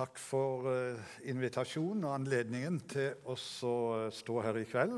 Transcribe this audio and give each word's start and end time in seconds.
Takk 0.00 0.16
for 0.16 0.64
eh, 0.70 1.16
invitasjonen 1.28 2.06
og 2.08 2.14
anledningen 2.14 2.78
til 2.88 3.18
å 3.28 3.34
eh, 3.36 4.06
stå 4.16 4.36
her 4.40 4.56
i 4.56 4.62
kveld 4.64 4.94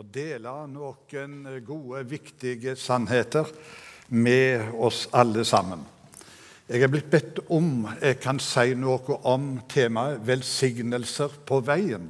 og 0.00 0.06
dele 0.14 0.54
noen 0.70 1.34
eh, 1.50 1.58
gode, 1.60 2.06
viktige 2.08 2.72
sannheter 2.80 3.50
med 4.16 4.70
oss 4.80 5.02
alle 5.12 5.44
sammen. 5.44 5.82
Jeg 6.70 6.86
er 6.86 6.92
blitt 6.94 7.10
bedt 7.12 7.42
om 7.52 7.84
jeg 7.98 8.16
kan 8.22 8.40
si 8.40 8.72
noe 8.80 9.18
om 9.28 9.50
temaet 9.68 10.24
'velsignelser 10.24 11.36
på 11.44 11.60
veien'. 11.60 12.08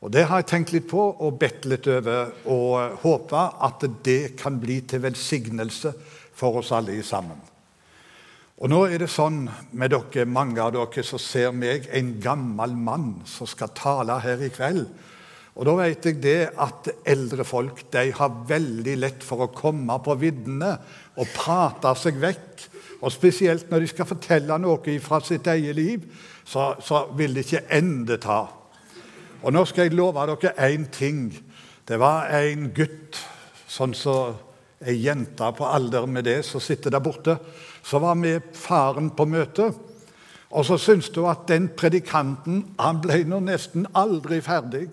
Og 0.00 0.10
Det 0.10 0.24
har 0.24 0.40
jeg 0.40 0.50
tenkt 0.54 0.72
litt 0.72 0.88
på 0.88 1.10
og 1.12 1.38
bedt 1.44 1.68
litt 1.68 1.92
over, 1.92 2.32
og 2.46 3.04
håper 3.04 3.60
at 3.68 3.84
det 4.00 4.36
kan 4.40 4.56
bli 4.56 4.80
til 4.80 5.04
velsignelse 5.04 5.92
for 6.32 6.62
oss 6.62 6.72
alle 6.72 7.02
sammen. 7.02 7.57
Og 8.58 8.66
nå 8.72 8.78
er 8.90 8.98
det 8.98 9.10
sånn 9.12 9.44
med 9.78 9.92
dere, 9.92 10.24
mange 10.26 10.58
av 10.58 10.72
dere 10.74 11.02
som 11.06 11.20
ser 11.22 11.52
meg, 11.54 11.84
en 11.94 12.16
gammel 12.18 12.72
mann 12.74 13.12
som 13.28 13.46
skal 13.46 13.70
tale 13.70 14.16
her 14.24 14.42
i 14.42 14.50
kveld. 14.50 14.88
Og 15.58 15.66
da 15.66 15.74
vet 15.78 16.06
jeg 16.06 16.18
det 16.22 16.40
at 16.58 16.90
eldre 17.06 17.46
folk 17.46 17.84
de 17.94 18.08
har 18.14 18.40
veldig 18.50 18.96
lett 18.98 19.22
for 19.26 19.44
å 19.44 19.52
komme 19.54 19.94
på 20.02 20.16
viddene 20.18 20.72
og 21.18 21.30
prate 21.36 21.94
seg 21.98 22.18
vekk. 22.22 22.66
Og 22.98 23.14
spesielt 23.14 23.70
når 23.70 23.84
de 23.84 23.92
skal 23.92 24.10
fortelle 24.10 24.58
noe 24.58 24.98
fra 25.02 25.22
sitt 25.22 25.46
eget 25.50 25.78
liv, 25.78 26.10
så, 26.42 26.72
så 26.82 27.06
vil 27.18 27.38
det 27.38 27.46
ikke 27.46 27.66
ende 27.78 28.18
ta. 28.22 28.40
Og 29.38 29.54
nå 29.54 29.62
skal 29.70 29.86
jeg 29.86 29.94
love 29.94 30.26
dere 30.32 30.54
én 30.66 30.90
ting. 30.90 31.28
Det 31.86 31.98
var 31.98 32.26
en 32.34 32.72
gutt, 32.74 33.22
sånn 33.70 33.94
som 33.94 34.02
så 34.02 34.18
ei 34.78 34.94
jente 35.02 35.46
på 35.58 35.66
alder 35.66 36.06
med 36.06 36.26
det, 36.26 36.40
som 36.46 36.62
sitter 36.62 36.94
der 36.94 37.02
borte 37.02 37.38
så 37.88 37.98
var 37.98 38.14
med 38.14 38.40
faren 38.52 39.08
på 39.16 39.24
møte. 39.24 39.70
Og 40.50 40.64
så 40.64 40.76
syntes 40.80 41.08
hun 41.16 41.28
at 41.30 41.48
den 41.48 41.70
predikanten 41.76 42.62
han 42.80 43.00
ble 43.00 43.22
nå 43.24 43.40
nesten 43.44 43.86
aldri 43.96 44.42
ferdig. 44.44 44.88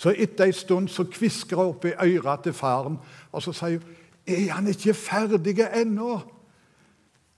Så 0.00 0.14
etter 0.16 0.48
en 0.48 0.56
stund 0.56 0.88
så 0.88 1.04
kvisker 1.04 1.60
hun 1.60 1.74
opp 1.74 1.84
i 1.84 1.92
øret 1.92 2.46
til 2.46 2.56
faren 2.56 2.96
og 3.32 3.42
så 3.42 3.52
sier 3.52 3.78
hun, 3.78 3.96
'Er 4.26 4.52
han 4.52 4.66
ikke 4.66 4.94
ferdig 4.94 5.58
ennå?' 5.74 6.20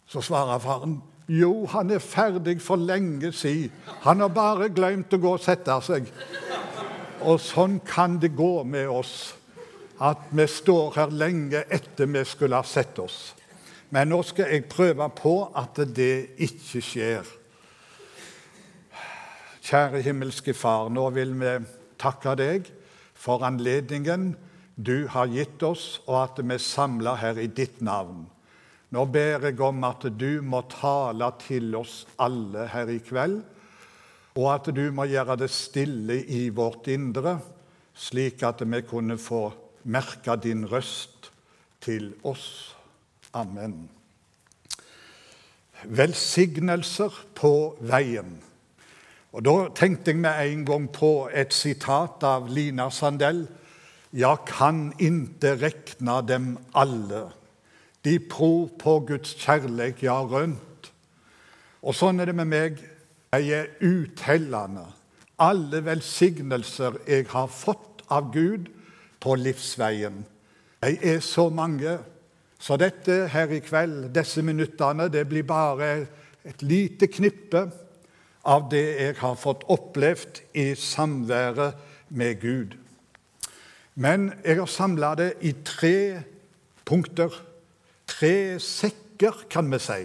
Så 0.07 0.21
svarer 0.21 0.59
faren, 0.59 1.03
'Jo, 1.29 1.67
han 1.67 1.91
er 1.91 1.99
ferdig 1.99 2.61
for 2.63 2.77
lenge 2.77 3.33
siden. 3.33 3.73
Han 3.87 4.21
har 4.21 4.29
bare 4.29 4.69
glemt 4.69 5.13
å 5.13 5.17
gå 5.17 5.33
og 5.33 5.41
sette 5.41 5.81
seg.' 5.81 6.13
Og 7.21 7.41
sånn 7.41 7.81
kan 7.87 8.19
det 8.19 8.37
gå 8.37 8.63
med 8.63 8.89
oss, 8.89 9.35
at 10.01 10.19
vi 10.31 10.47
står 10.47 10.93
her 10.95 11.11
lenge 11.11 11.65
etter 11.71 12.07
vi 12.07 12.25
skulle 12.25 12.57
ha 12.57 12.63
sett 12.63 12.99
oss. 12.99 13.35
Men 13.93 14.09
nå 14.09 14.23
skal 14.25 14.49
jeg 14.49 14.71
prøve 14.73 15.09
på 15.13 15.35
at 15.59 15.77
det 15.93 16.39
ikke 16.41 16.81
skjer. 16.81 17.27
Kjære 19.63 20.01
himmelske 20.03 20.55
Far, 20.57 20.89
nå 20.89 21.05
vil 21.13 21.35
vi 21.39 21.53
takke 22.01 22.33
deg 22.41 22.71
for 23.15 23.45
anledningen 23.47 24.33
du 24.75 25.07
har 25.13 25.29
gitt 25.29 25.63
oss, 25.63 26.01
og 26.09 26.17
at 26.23 26.41
vi 26.41 26.57
er 26.57 26.65
samla 26.65 27.15
her 27.21 27.39
i 27.39 27.51
ditt 27.53 27.83
navn. 27.85 28.25
Nå 28.93 29.05
ber 29.13 29.45
jeg 29.47 29.61
om 29.61 29.85
at 29.85 30.09
du 30.19 30.41
må 30.45 30.65
tale 30.73 31.29
til 31.45 31.77
oss 31.77 32.03
alle 32.21 32.67
her 32.73 32.91
i 32.93 32.99
kveld, 33.05 33.43
og 34.41 34.49
at 34.55 34.73
du 34.73 34.87
må 34.97 35.05
gjøre 35.13 35.37
det 35.45 35.53
stille 35.53 36.23
i 36.33 36.47
vårt 36.49 36.89
indre, 36.89 37.37
slik 37.93 38.43
at 38.49 38.65
vi 38.65 38.81
kunne 38.89 39.21
få 39.21 39.51
merke 39.85 40.41
din 40.41 40.65
røst 40.65 41.29
til 41.85 42.15
oss. 42.25 42.73
Amen. 43.33 43.89
Velsignelser 45.85 47.15
på 47.35 47.77
veien. 47.81 48.43
Og 49.33 49.45
Da 49.45 49.69
tenkte 49.75 50.11
jeg 50.13 50.21
med 50.21 50.53
en 50.53 50.67
gang 50.67 50.89
på 50.93 51.29
et 51.33 51.55
sitat 51.55 52.23
av 52.23 52.51
Lina 52.53 52.91
Sandell. 52.91 53.47
«Jeg 54.13 54.37
kan 54.47 54.93
inte 55.01 55.57
rekna 55.57 56.21
dem 56.21 56.59
alle. 56.75 57.31
De 58.05 58.19
pro 58.19 58.67
på 58.79 58.99
Guds 59.09 59.35
kjærleik, 59.35 60.05
har 60.05 60.29
rønt. 60.29 60.93
Og 61.83 61.95
sånn 61.95 62.21
er 62.21 62.29
det 62.29 62.35
med 62.35 62.51
meg. 62.51 62.83
Jeg 63.33 63.49
er 63.49 63.67
uthellende. 63.81 64.85
Alle 65.39 65.81
velsignelser 65.85 67.01
jeg 67.09 67.27
har 67.33 67.47
fått 67.49 68.05
av 68.11 68.33
Gud 68.35 68.69
på 69.21 69.35
livsveien. 69.35 70.27
De 70.83 70.99
er 71.01 71.21
så 71.21 71.49
mange. 71.49 71.99
Så 72.63 72.77
dette 72.79 73.25
her 73.33 73.51
i 73.51 73.59
kveld, 73.59 74.13
disse 74.15 74.43
minuttene, 74.43 75.09
det 75.11 75.25
blir 75.27 75.43
bare 75.43 76.07
et 76.47 76.63
lite 76.63 77.09
knippe 77.11 77.65
av 78.47 78.69
det 78.71 78.85
jeg 79.01 79.17
har 79.19 79.35
fått 79.39 79.65
opplevd 79.71 80.39
i 80.55 80.69
samværet 80.79 81.81
med 82.15 82.39
Gud. 82.39 82.77
Men 83.95 84.31
jeg 84.45 84.61
har 84.61 84.71
samla 84.71 85.15
det 85.19 85.29
i 85.43 85.53
tre 85.67 86.23
punkter. 86.87 87.35
Tre 88.07 88.61
sekker, 88.63 89.43
kan 89.51 89.67
vi 89.73 89.83
si. 89.83 90.01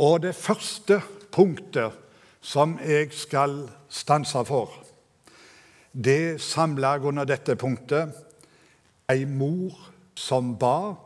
Og 0.00 0.22
det 0.24 0.34
første 0.36 1.02
punktet 1.32 1.92
som 2.40 2.78
jeg 2.80 3.12
skal 3.12 3.66
stanse 3.88 4.40
for, 4.48 4.72
det 5.92 6.40
samla 6.40 6.96
under 7.00 7.28
dette 7.28 7.56
punktet 7.60 8.12
ei 9.08 9.24
mor 9.28 9.76
som 10.16 10.54
ba 10.56 11.05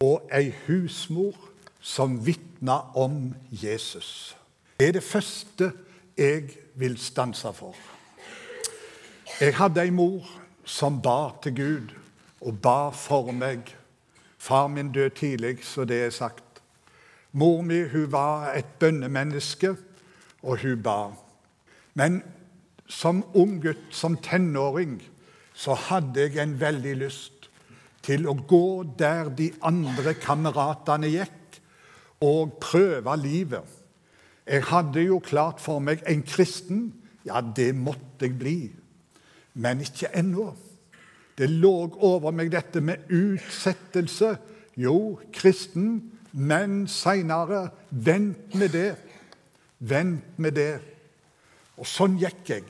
og 0.00 0.28
ei 0.32 0.52
husmor 0.66 1.36
som 1.80 2.26
vitna 2.26 2.78
om 2.94 3.34
Jesus. 3.50 4.36
Det 4.80 4.88
er 4.88 4.92
det 4.92 5.02
første 5.02 5.72
jeg 6.16 6.48
vil 6.74 6.98
stanse 6.98 7.52
for. 7.52 7.74
Jeg 9.40 9.56
hadde 9.56 9.82
ei 9.82 9.90
mor 9.90 10.26
som 10.64 11.00
ba 11.02 11.34
til 11.42 11.54
Gud 11.56 11.94
og 12.40 12.58
ba 12.62 12.90
for 12.90 13.32
meg. 13.32 13.74
Far 14.38 14.66
min 14.68 14.92
døde 14.92 15.10
tidlig, 15.10 15.64
så 15.64 15.84
det 15.84 16.02
er 16.02 16.10
sagt. 16.10 16.44
Mor 17.32 17.62
mi 17.62 17.82
hun 17.88 18.12
var 18.12 18.52
et 18.52 18.66
bønnemenneske, 18.78 19.76
og 20.42 20.58
hun 20.62 20.82
ba. 20.82 21.10
Men 21.94 22.22
som 22.86 23.24
ung 23.34 23.62
gutt, 23.62 23.90
som 23.90 24.16
tenåring, 24.16 25.02
så 25.54 25.74
hadde 25.74 26.20
jeg 26.20 26.42
en 26.42 26.60
veldig 26.60 26.96
lyst 26.96 27.33
til 28.04 28.28
å 28.28 28.34
gå 28.36 28.84
der 28.98 29.30
de 29.36 29.50
andre 29.64 30.14
kameratene 30.20 31.10
gikk, 31.12 31.40
og 32.24 32.58
prøve 32.62 33.16
livet. 33.20 33.64
Jeg 34.46 34.64
hadde 34.70 35.02
jo 35.04 35.18
klart 35.24 35.60
for 35.60 35.80
meg 35.80 36.04
en 36.08 36.22
kristen. 36.24 36.86
Ja, 37.24 37.40
det 37.40 37.72
måtte 37.76 38.28
jeg 38.28 38.36
bli. 38.38 38.58
Men 39.60 39.82
ikke 39.84 40.12
ennå. 40.16 40.52
Det 41.36 41.48
lå 41.50 41.74
over 42.04 42.32
meg 42.32 42.52
dette 42.52 42.80
med 42.84 43.08
utsettelse. 43.12 44.34
Jo, 44.76 45.18
kristen, 45.34 46.12
men 46.32 46.84
seinere. 46.88 47.66
Vent 47.90 48.54
med 48.54 48.72
det. 48.76 48.94
Vent 49.78 50.38
med 50.38 50.56
det. 50.56 50.72
Og 51.80 51.88
sånn 51.88 52.18
gikk 52.20 52.52
jeg. 52.52 52.68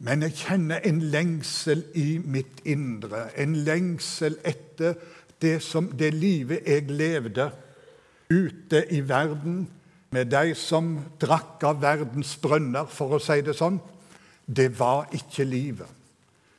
Men 0.00 0.24
jeg 0.24 0.36
kjenner 0.46 0.80
en 0.88 1.02
lengsel 1.12 1.82
i 1.98 2.14
mitt 2.24 2.62
indre, 2.64 3.26
en 3.36 3.58
lengsel 3.66 4.38
etter 4.48 4.96
det, 5.40 5.58
som, 5.64 5.90
det 5.92 6.14
livet 6.16 6.64
jeg 6.64 6.88
levde 6.88 7.50
ute 8.30 8.86
i 8.92 9.02
verden, 9.04 9.66
med 10.10 10.32
de 10.32 10.54
som 10.58 10.96
drakk 11.22 11.62
av 11.68 11.82
verdens 11.84 12.32
brønner, 12.42 12.88
for 12.90 13.14
å 13.14 13.20
si 13.22 13.38
det 13.46 13.54
sånn. 13.54 13.76
Det 14.42 14.72
var 14.78 15.12
ikke 15.14 15.46
livet. 15.46 15.86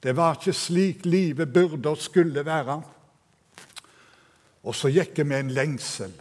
Det 0.01 0.13
var 0.15 0.37
ikke 0.37 0.55
slik 0.55 1.03
livet 1.05 1.51
burde 1.51 1.91
og 1.91 1.99
skulle 1.99 2.45
være. 2.47 2.77
Og 4.63 4.77
så 4.77 4.93
gikk 4.93 5.19
jeg 5.19 5.27
med 5.27 5.47
en 5.47 5.53
lengsel. 5.57 6.13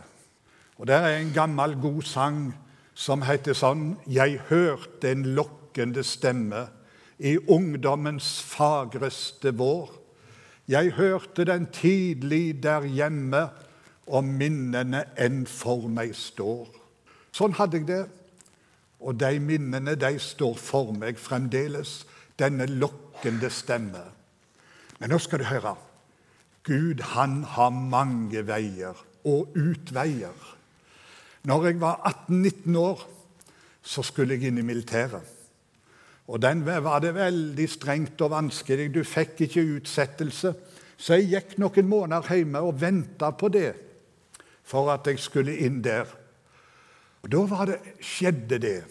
Og 0.81 0.89
Der 0.89 1.05
er 1.05 1.21
en 1.21 1.33
gammel, 1.33 1.77
god 1.77 2.03
sang 2.03 2.43
som 2.95 3.23
heter 3.23 3.55
sånn 3.55 3.99
Jeg 4.09 4.41
hørte 4.49 5.13
en 5.13 5.35
lokkende 5.37 6.03
stemme 6.05 6.67
i 7.21 7.37
ungdommens 7.53 8.41
fagreste 8.43 9.53
vår. 9.57 9.93
Jeg 10.69 10.95
hørte 10.97 11.45
den 11.45 11.67
tidlig 11.73 12.63
der 12.63 12.87
hjemme, 12.89 13.49
og 14.11 14.25
minnene 14.25 15.05
enn 15.21 15.45
for 15.47 15.87
meg 15.93 16.17
står. 16.19 16.67
Sånn 17.37 17.55
hadde 17.59 17.79
jeg 17.79 17.87
det. 17.87 18.05
Og 19.01 19.17
de 19.21 19.39
minnene 19.41 19.95
de 19.97 20.11
står 20.21 20.57
for 20.59 20.91
meg 20.97 21.21
fremdeles, 21.21 22.01
denne 22.41 22.67
lokkende 22.67 23.51
stemme. 23.53 24.03
Men 24.99 25.13
nå 25.13 25.21
skal 25.23 25.41
du 25.41 25.47
høre. 25.49 25.77
Gud, 26.67 27.05
han 27.15 27.43
har 27.55 27.71
mange 27.71 28.43
veier 28.49 28.99
og 29.25 29.57
utveier. 29.57 30.49
Når 31.49 31.67
jeg 31.71 31.81
var 31.81 32.03
18-19 32.29 32.77
år, 32.81 33.05
så 33.81 34.05
skulle 34.05 34.37
jeg 34.37 34.51
inn 34.51 34.61
i 34.61 34.67
militæret. 34.67 35.40
Og 36.31 36.39
den 36.43 36.63
var 36.63 37.01
det 37.03 37.15
veldig 37.17 37.67
strengt 37.71 38.21
og 38.23 38.31
vanskelig. 38.31 38.93
Du 38.95 39.03
fikk 39.05 39.49
ikke 39.49 39.67
utsettelse. 39.81 40.53
Så 41.01 41.17
jeg 41.19 41.31
gikk 41.33 41.57
noen 41.59 41.89
måneder 41.91 42.37
hjemme 42.37 42.63
og 42.63 42.79
venta 42.79 43.33
på 43.35 43.49
det 43.51 43.73
for 44.71 44.93
at 44.93 45.09
jeg 45.11 45.19
skulle 45.19 45.57
inn 45.59 45.81
der. 45.83 46.07
Og 47.25 47.33
Da 47.33 47.65
det, 47.67 47.79
skjedde 48.01 48.59
det 48.63 48.85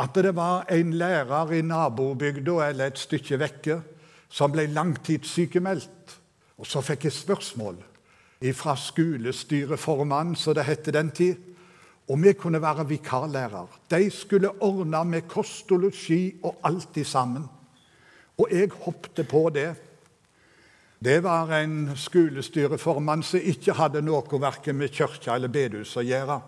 at 0.00 0.14
det 0.14 0.32
var 0.34 0.64
en 0.72 0.92
lærer 0.96 1.52
i 1.52 1.60
nabobygda 1.60 2.70
eller 2.70 2.86
et 2.86 2.98
stykke 2.98 3.38
vekke 3.38 3.80
som 4.30 4.52
ble 4.52 4.64
langtidssykemeldt. 4.72 6.16
Og 6.56 6.66
så 6.66 6.80
fikk 6.80 7.04
jeg 7.04 7.12
spørsmål 7.12 7.76
fra 8.56 8.76
skolestyreformannen, 8.76 10.36
som 10.36 10.54
det 10.54 10.64
het 10.64 10.88
den 10.94 11.10
tid, 11.10 11.36
om 12.10 12.22
vi 12.22 12.32
kunne 12.32 12.62
være 12.62 12.88
vikarlærer. 12.88 13.66
De 13.90 14.10
skulle 14.10 14.50
ordne 14.62 15.04
med 15.04 15.28
kost 15.28 15.70
og 15.72 15.84
losji 15.84 16.34
og 16.42 16.56
alt 16.64 16.96
i 16.96 17.04
sammen. 17.04 17.44
Og 18.38 18.48
jeg 18.50 18.70
hoppet 18.82 19.28
på 19.28 19.50
det. 19.54 19.74
Det 21.04 21.22
var 21.22 21.52
en 21.54 21.90
skolestyreformann 21.96 23.22
som 23.22 23.40
ikke 23.40 23.76
hadde 23.78 24.02
noe 24.02 24.40
verken 24.40 24.76
med 24.76 24.90
kirka 24.92 25.34
eller 25.34 25.48
bedehus 25.48 25.96
å 25.96 26.04
gjøre. 26.04 26.40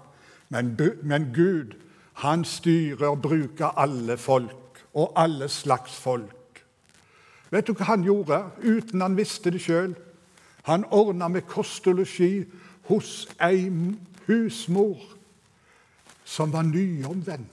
Men, 0.49 0.75
men 1.03 1.31
Gud, 1.35 1.77
han 2.21 2.45
styrer 2.45 3.09
og 3.09 3.23
bruker 3.23 3.79
alle 3.79 4.17
folk, 4.17 4.83
og 4.95 5.13
alle 5.17 5.49
slags 5.49 5.95
folk. 5.97 6.65
Vet 7.51 7.67
du 7.67 7.73
hva 7.73 7.95
han 7.95 8.05
gjorde 8.05 8.43
uten 8.61 9.01
han 9.01 9.17
visste 9.17 9.51
det 9.53 9.63
sjøl? 9.63 9.95
Han 10.69 10.85
ordna 10.91 11.29
med 11.29 11.47
kost 11.49 11.87
og 11.87 12.03
losji 12.03 12.45
hos 12.91 13.29
ei 13.41 13.71
husmor 14.27 15.01
som 16.33 16.53
var 16.53 16.65
nyomvendt, 16.65 17.51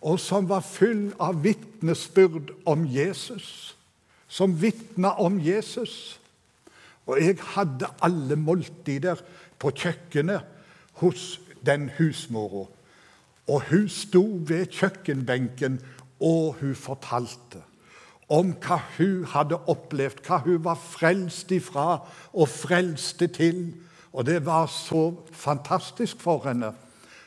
og 0.00 0.20
som 0.20 0.48
var 0.48 0.64
full 0.64 1.10
av 1.20 1.42
vitnesbyrd 1.44 2.54
om 2.68 2.86
Jesus. 2.88 3.76
Som 4.28 4.54
vitna 4.62 5.10
om 5.20 5.36
Jesus. 5.44 6.20
Og 7.06 7.20
jeg 7.20 7.36
hadde 7.54 7.88
alle 8.00 8.36
måltider 8.36 9.20
på 9.60 9.72
kjøkkenet 9.76 10.46
hos 11.02 11.40
den 11.66 11.90
husmora. 11.98 12.64
Og 13.50 13.66
hun 13.68 13.88
sto 13.92 14.22
ved 14.48 14.70
kjøkkenbenken, 14.72 15.80
og 16.20 16.60
hun 16.60 16.74
fortalte 16.76 17.64
om 18.30 18.52
hva 18.62 18.76
hun 18.96 19.24
hadde 19.32 19.58
opplevd, 19.68 20.20
hva 20.22 20.38
hun 20.44 20.60
var 20.64 20.78
frelst 20.78 21.50
ifra 21.52 21.98
og 22.32 22.48
frelste 22.48 23.26
til. 23.26 23.72
Og 24.12 24.26
det 24.26 24.44
var 24.46 24.68
så 24.70 25.10
fantastisk 25.32 26.20
for 26.22 26.44
henne. 26.46 26.72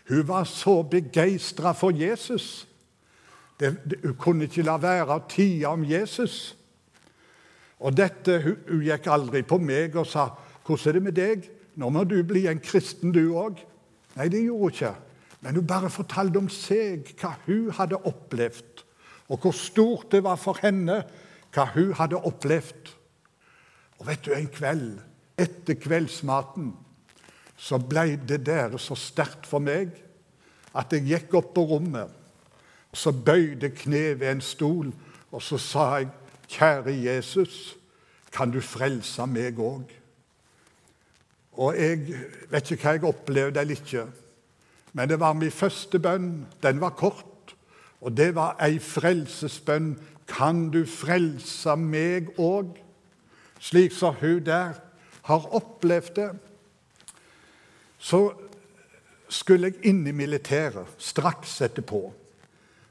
Hun 0.10 0.28
var 0.28 0.44
så 0.44 0.82
begeistra 0.84 1.72
for 1.72 1.92
Jesus. 1.92 2.68
Det, 3.60 3.78
det, 3.90 4.00
hun 4.04 4.16
kunne 4.20 4.48
ikke 4.50 4.66
la 4.66 4.78
være 4.82 5.16
å 5.16 5.24
tie 5.30 5.68
om 5.70 5.86
Jesus. 5.88 6.56
Og 7.80 7.96
dette, 7.96 8.40
hun, 8.44 8.58
hun, 8.68 8.84
gikk 8.84 9.08
aldri 9.12 9.44
på 9.48 9.60
meg 9.60 9.96
og 9.96 10.08
sa 10.08 10.30
'Hvordan 10.64 10.88
er 10.88 10.92
det 10.94 11.04
med 11.04 11.16
deg? 11.16 11.50
Nå 11.76 11.90
må 11.90 12.04
du 12.04 12.24
bli 12.24 12.48
en 12.48 12.60
kristen, 12.60 13.12
du 13.12 13.36
òg.' 13.36 13.66
Nei, 14.16 14.28
det 14.30 14.44
gjorde 14.44 14.62
hun 14.62 14.72
ikke. 14.72 14.96
Men 15.42 15.56
hun 15.56 15.68
bare 15.68 15.90
fortalte 15.90 16.38
om 16.38 16.50
seg, 16.50 17.16
hva 17.20 17.34
hun 17.46 17.72
hadde 17.72 17.98
opplevd, 17.98 18.84
og 19.30 19.40
hvor 19.40 19.52
stort 19.52 20.12
det 20.12 20.24
var 20.24 20.36
for 20.36 20.58
henne, 20.62 21.04
hva 21.54 21.66
hun 21.74 21.94
hadde 21.94 22.16
opplevd. 22.16 22.94
Og 24.00 24.08
vet 24.08 24.26
du, 24.26 24.32
en 24.34 24.48
kveld 24.48 25.02
etter 25.38 25.74
kveldsmaten 25.74 26.72
så 27.58 27.78
ble 27.78 28.18
det 28.28 28.46
der 28.46 28.78
så 28.78 28.96
sterkt 28.96 29.48
for 29.48 29.64
meg 29.64 29.94
at 30.74 30.94
jeg 30.94 31.06
gikk 31.06 31.36
opp 31.38 31.54
på 31.56 31.66
rommet. 31.70 32.10
og 32.92 32.98
Så 32.98 33.12
bøyde 33.12 33.70
kne 33.70 34.20
ved 34.20 34.32
en 34.32 34.42
stol, 34.42 34.94
og 35.32 35.42
så 35.42 35.58
sa 35.58 35.96
jeg, 35.96 36.10
'Kjære 36.48 37.04
Jesus, 37.04 37.78
kan 38.32 38.52
du 38.52 38.62
frelse 38.62 39.26
meg 39.26 39.58
òg?' 39.58 39.92
Og 41.54 41.76
jeg 41.78 42.00
vet 42.50 42.72
ikke 42.72 42.84
hva 42.84 42.92
jeg 42.92 43.04
opplevde 43.04 43.60
eller 43.60 43.76
ikke, 43.76 44.08
men 44.94 45.10
det 45.10 45.20
var 45.20 45.34
min 45.34 45.52
første 45.52 46.00
bønn. 46.00 46.46
Den 46.64 46.82
var 46.82 46.90
kort, 46.90 47.56
og 48.02 48.18
det 48.18 48.36
var 48.36 48.58
ei 48.62 48.80
frelsesbønn. 48.80 50.00
Kan 50.28 50.70
du 50.72 50.86
frelse 50.86 51.76
meg 51.76 52.30
òg? 52.40 52.78
Slik 53.60 53.92
som 53.92 54.16
hun 54.22 54.44
der 54.46 54.74
har 55.24 55.56
opplevd 55.56 56.16
det 56.16 56.32
så 58.04 58.26
skulle 59.32 59.72
jeg 59.72 59.88
inn 59.90 60.04
i 60.08 60.16
militæret 60.16 60.92
straks 61.02 61.62
etterpå. 61.64 62.02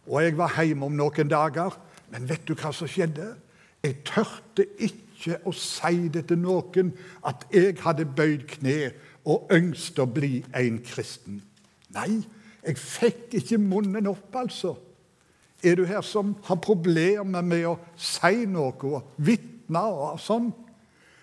Og 0.08 0.22
jeg 0.24 0.36
var 0.38 0.56
hjemme 0.64 0.88
om 0.88 0.96
noen 0.96 1.30
dager. 1.30 1.76
Men 2.12 2.28
vet 2.28 2.46
du 2.48 2.54
hva 2.56 2.72
som 2.74 2.88
skjedde? 2.90 3.34
Jeg 3.82 4.00
tørte 4.08 4.66
ikke 4.80 5.38
å 5.46 5.52
si 5.56 6.08
det 6.12 6.26
til 6.30 6.40
noen 6.42 6.92
at 7.28 7.44
jeg 7.52 7.76
hadde 7.82 8.08
bøyd 8.08 8.46
kne 8.56 8.92
og 9.28 9.52
ønsket 9.54 10.02
å 10.02 10.08
bli 10.10 10.40
en 10.58 10.80
kristen. 10.86 11.42
Nei, 11.94 12.22
jeg 12.62 12.78
fikk 12.78 13.36
ikke 13.38 13.60
munnen 13.60 14.08
opp, 14.10 14.34
altså. 14.38 14.74
Er 15.62 15.76
du 15.78 15.84
her 15.86 16.02
som 16.02 16.34
har 16.48 16.58
problemer 16.58 17.44
med 17.46 17.66
å 17.68 17.76
si 17.94 18.46
noe 18.50 18.74
og 18.88 19.12
vitne 19.22 19.82
og 19.92 20.18
sånn? 20.20 20.50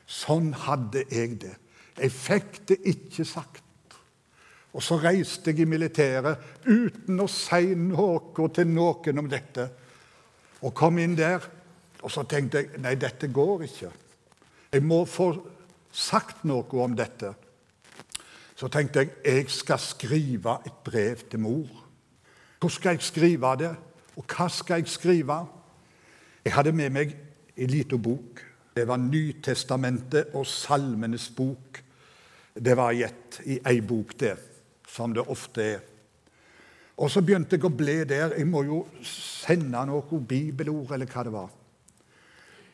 Sånn 0.09 0.53
hadde 0.65 1.03
jeg 1.11 1.41
det. 1.43 1.55
Jeg 1.99 2.15
fikk 2.15 2.61
det 2.71 2.79
ikke 2.87 3.25
sagt. 3.27 3.65
Og 4.73 4.83
så 4.85 4.99
reiste 5.01 5.49
jeg 5.49 5.63
i 5.63 5.69
militæret 5.69 6.65
uten 6.67 7.21
å 7.23 7.27
si 7.31 7.73
noe 7.73 8.49
til 8.53 8.69
noen 8.69 9.21
om 9.21 9.29
dette. 9.29 9.65
Og 10.61 10.75
kom 10.75 10.99
inn 11.01 11.15
der, 11.17 11.41
og 12.03 12.11
så 12.13 12.23
tenkte 12.29 12.61
jeg 12.61 12.81
nei, 12.83 12.93
dette 12.99 13.31
går 13.33 13.65
ikke. 13.65 13.91
Jeg 14.69 14.85
må 14.85 15.01
få 15.09 15.31
sagt 15.91 16.43
noe 16.45 16.83
om 16.83 16.93
dette. 16.95 17.31
Så 18.59 18.69
tenkte 18.69 19.01
jeg 19.01 19.15
jeg 19.25 19.49
skal 19.55 19.81
skrive 19.81 20.59
et 20.67 20.83
brev 20.85 21.23
til 21.31 21.41
mor. 21.41 21.85
Hvor 22.59 22.69
skal 22.69 22.97
jeg 22.97 23.07
skrive 23.07 23.55
det, 23.57 23.71
og 24.19 24.35
hva 24.35 24.49
skal 24.51 24.83
jeg 24.83 24.91
skrive? 24.91 25.39
Jeg 26.45 26.53
hadde 26.53 26.75
med 26.75 26.93
meg 26.93 27.15
en 27.55 27.71
liten 27.71 28.01
bok. 28.03 28.43
Det 28.75 28.85
var 28.87 28.99
Nytestamentet 29.01 30.35
og 30.37 30.45
Salmenes 30.47 31.29
bok. 31.35 31.81
Det 32.53 32.77
var 32.77 32.93
gitt 32.93 33.39
i 33.47 33.57
ei 33.65 33.79
bok 33.81 34.13
der 34.19 34.48
som 34.89 35.13
det 35.13 35.25
ofte 35.29 35.63
er. 35.63 35.85
Og 36.99 37.11
så 37.11 37.21
begynte 37.23 37.55
jeg 37.55 37.63
å 37.63 37.71
ble 37.71 38.01
der. 38.07 38.35
Jeg 38.35 38.47
må 38.49 38.65
jo 38.67 38.81
sende 39.05 39.85
noe 39.87 40.19
bibelord, 40.27 40.91
eller 40.95 41.07
hva 41.07 41.23
det 41.23 41.33
var. 41.33 41.53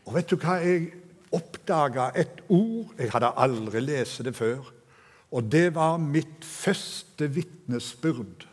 Og 0.05 0.15
vet 0.15 0.31
du 0.31 0.37
hva? 0.39 0.57
Jeg 0.63 0.87
oppdaga 1.35 2.09
et 2.17 2.41
ord. 2.49 2.95
Jeg 2.97 3.11
hadde 3.13 3.35
aldri 3.37 3.83
lest 3.83 4.23
det 4.25 4.33
før. 4.37 4.71
Og 5.35 5.51
det 5.51 5.67
var 5.75 5.97
mitt 6.01 6.45
første 6.45 7.29
vitnesbyrd. 7.35 8.47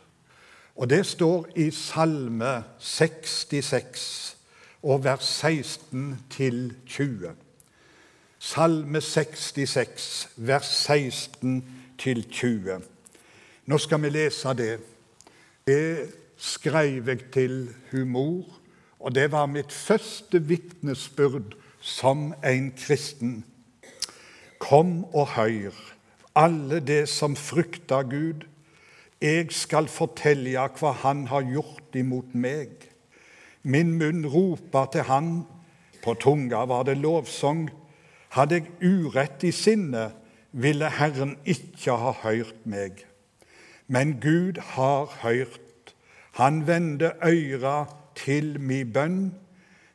Og 0.75 0.89
det 0.89 1.03
står 1.05 1.51
i 1.61 1.69
Salme 1.71 2.63
66 2.81 4.37
og 4.83 5.03
vers 5.05 5.25
16 5.39 6.17
til 6.33 6.73
20. 6.85 7.35
Salme 8.43 9.01
66, 9.01 10.29
vers 10.35 10.67
16 10.67 11.63
til 11.97 12.25
20. 12.29 12.81
Nå 13.65 13.77
skal 13.79 14.01
vi 14.03 14.09
lese 14.11 14.51
det. 14.59 14.73
Det 15.67 16.11
skrev 16.37 17.07
jeg 17.07 17.19
til 17.31 17.69
humor, 17.91 18.43
og 18.99 19.15
det 19.15 19.29
var 19.31 19.47
mitt 19.47 19.71
første 19.71 20.41
vitnesbyrd 20.43 21.55
som 21.79 22.33
en 22.43 22.71
kristen. 22.75 23.45
Kom 24.59 25.03
og 25.15 25.27
hør, 25.37 25.71
alle 26.35 26.79
det 26.79 27.07
som 27.09 27.35
frykter 27.35 28.03
Gud. 28.03 28.43
Jeg 29.21 29.47
skal 29.55 29.87
fortelle 29.87 30.59
hva 30.79 30.91
Han 31.05 31.27
har 31.27 31.47
gjort 31.47 31.95
imot 31.95 32.35
meg. 32.35 32.89
Min 33.63 33.95
munn 33.95 34.25
roper 34.27 34.91
til 34.91 35.07
Han, 35.07 35.45
på 36.03 36.13
tunga 36.19 36.65
var 36.67 36.83
det 36.83 36.97
lovsang. 36.97 37.69
Hadde 38.35 38.59
jeg 38.59 38.67
urett 38.83 39.43
i 39.43 39.51
sinnet, 39.51 40.11
ville 40.51 40.89
Herren 40.89 41.37
ikke 41.45 41.95
ha 41.95 42.11
hørt 42.11 42.65
meg. 42.65 43.05
Men 43.93 44.19
Gud 44.21 44.53
har 44.59 45.05
hørt. 45.21 45.95
Han 46.31 46.67
vendte 46.67 47.11
øyra 47.25 47.85
til 48.15 48.59
mi 48.59 48.83
bønn. 48.83 49.35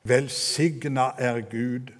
Velsigna 0.04 1.08
er 1.18 1.40
Gud. 1.40 1.90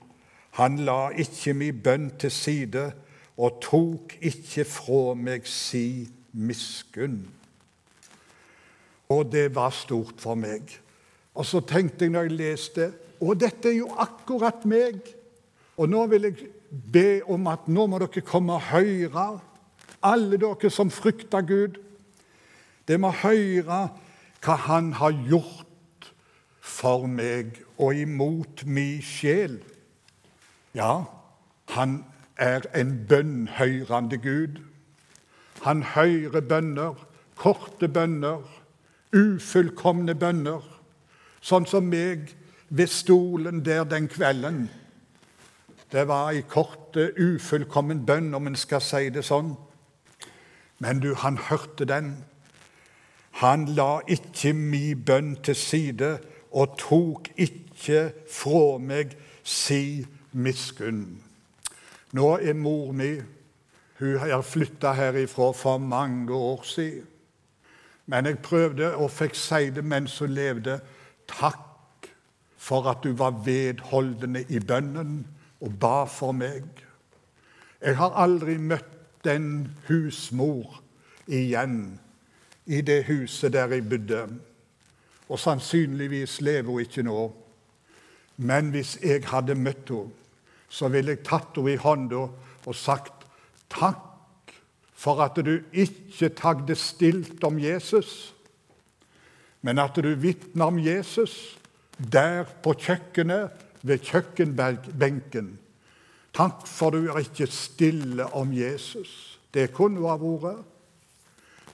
Han 0.50 0.78
la 0.78 1.08
ikke 1.08 1.54
mi 1.54 1.72
bønn 1.72 2.12
til 2.18 2.30
side 2.30 2.92
og 3.36 3.58
tok 3.62 4.14
ikke 4.20 4.64
fra 4.64 5.16
meg 5.18 5.46
si 5.50 6.06
miskunn. 6.32 7.18
Og 9.08 9.32
det 9.32 9.48
var 9.54 9.74
stort 9.74 10.22
for 10.22 10.38
meg. 10.38 10.70
Og 11.34 11.46
så 11.46 11.64
tenkte 11.66 12.04
jeg 12.04 12.14
når 12.14 12.28
jeg 12.28 12.38
leste 12.38 12.92
Og 13.20 13.40
dette 13.40 13.72
er 13.72 13.80
jo 13.80 13.90
akkurat 13.98 14.62
meg. 14.64 15.02
Og 15.76 15.90
nå 15.90 16.06
vil 16.06 16.30
jeg 16.30 16.46
be 16.92 17.20
om 17.26 17.46
at 17.50 17.66
nå 17.66 17.86
må 17.86 17.98
dere 17.98 18.22
komme 18.22 18.54
og 18.54 18.70
høre 18.70 19.28
alle 20.02 20.38
dere 20.38 20.70
som 20.70 20.90
frykter 20.90 21.42
Gud, 21.42 21.78
det 22.88 22.98
må 23.00 23.12
høre 23.22 23.88
hva 24.44 24.54
Han 24.68 24.92
har 24.96 25.16
gjort 25.28 26.12
for 26.60 27.06
meg 27.10 27.58
og 27.78 27.96
imot 27.96 28.64
mi 28.66 29.00
sjel. 29.02 29.58
Ja, 30.74 31.04
han 31.74 32.04
er 32.38 32.68
en 32.74 33.06
bønnhørende 33.08 34.18
Gud. 34.22 34.60
Han 35.62 35.82
hører 35.82 36.40
bønner, 36.40 36.94
korte 37.36 37.88
bønner, 37.88 38.46
Ufullkomne 39.08 40.12
bønner, 40.20 40.60
sånn 41.40 41.64
som 41.64 41.86
meg 41.88 42.34
ved 42.68 42.90
stolen 42.92 43.62
der 43.64 43.86
den 43.88 44.04
kvelden. 44.12 44.66
Det 45.88 46.04
var 46.08 46.34
ei 46.34 46.42
kort, 46.44 46.92
ufullkommen 47.16 48.04
bønn, 48.04 48.34
om 48.36 48.50
en 48.50 48.58
skal 48.58 48.84
si 48.84 49.08
det 49.08 49.24
sånn. 49.24 49.54
Men 50.84 51.00
du, 51.00 51.14
han 51.16 51.40
hørte 51.48 51.88
den. 51.88 52.18
Han 53.38 53.68
la 53.78 54.00
ikke 54.10 54.50
mi 54.52 54.94
bønn 54.94 55.36
til 55.46 55.54
side 55.54 56.16
og 56.50 56.74
tok 56.80 57.28
ikke 57.38 58.08
fra 58.26 58.78
meg 58.82 59.12
si 59.46 60.06
miskunn. 60.32 61.20
Nå 62.18 62.30
er 62.42 62.56
mor 62.58 62.92
mi 62.92 63.12
Hun 63.98 64.18
har 64.18 64.42
flytta 64.46 64.92
herifra 64.94 65.52
for 65.52 65.78
mange 65.78 66.34
år 66.34 66.62
siden. 66.62 67.06
Men 68.06 68.26
jeg 68.26 68.38
prøvde 68.38 68.94
og 68.94 69.10
fikk 69.10 69.34
si 69.34 69.70
det 69.74 69.82
mens 69.84 70.18
hun 70.18 70.30
levde. 70.30 70.78
Takk 71.28 72.06
for 72.56 72.86
at 72.90 73.02
du 73.02 73.12
var 73.12 73.42
vedholdende 73.44 74.44
i 74.48 74.60
bønnen 74.60 75.26
og 75.60 75.74
ba 75.80 76.04
for 76.06 76.32
meg. 76.32 76.62
Jeg 77.82 77.96
har 77.98 78.14
aldri 78.14 78.56
møtt 78.58 79.24
den 79.24 79.74
husmor 79.88 80.78
igjen 81.26 81.98
i 82.68 82.80
det 82.84 83.06
huset 83.08 83.52
der 83.52 83.72
jeg 83.72 83.88
bodde. 83.88 84.22
Og 85.28 85.40
sannsynligvis 85.40 86.40
lever 86.40 86.70
hun 86.70 86.80
ikke 86.84 87.02
nå. 87.02 87.32
Men 88.36 88.70
hvis 88.70 88.98
jeg 89.02 89.24
hadde 89.26 89.56
møtt 89.58 89.88
henne, 89.90 90.14
så 90.68 90.88
ville 90.92 91.16
jeg 91.16 91.24
tatt 91.24 91.56
henne 91.56 91.72
i 91.72 91.80
hånda 91.80 92.26
og 92.68 92.76
sagt 92.76 93.24
takk 93.72 94.52
for 94.98 95.22
at 95.24 95.38
du 95.40 95.54
ikke 95.72 96.28
tagde 96.36 96.74
stilt 96.76 97.44
om 97.44 97.58
Jesus, 97.62 98.34
men 99.62 99.78
at 99.78 99.96
du 99.96 100.10
vitna 100.14 100.68
om 100.68 100.78
Jesus 100.78 101.58
der 101.98 102.44
på 102.62 102.74
kjøkkenet, 102.78 103.64
ved 103.82 104.02
kjøkkenbenken. 104.02 105.52
Takk 106.34 106.66
for 106.66 106.94
du 106.94 107.08
er 107.08 107.20
ikke 107.22 107.46
stille 107.46 108.26
om 108.34 108.50
Jesus. 108.52 109.38
Det 109.54 109.70
kunne 109.74 110.02
hun 110.02 110.10
ha 110.10 110.16
vært, 110.18 110.64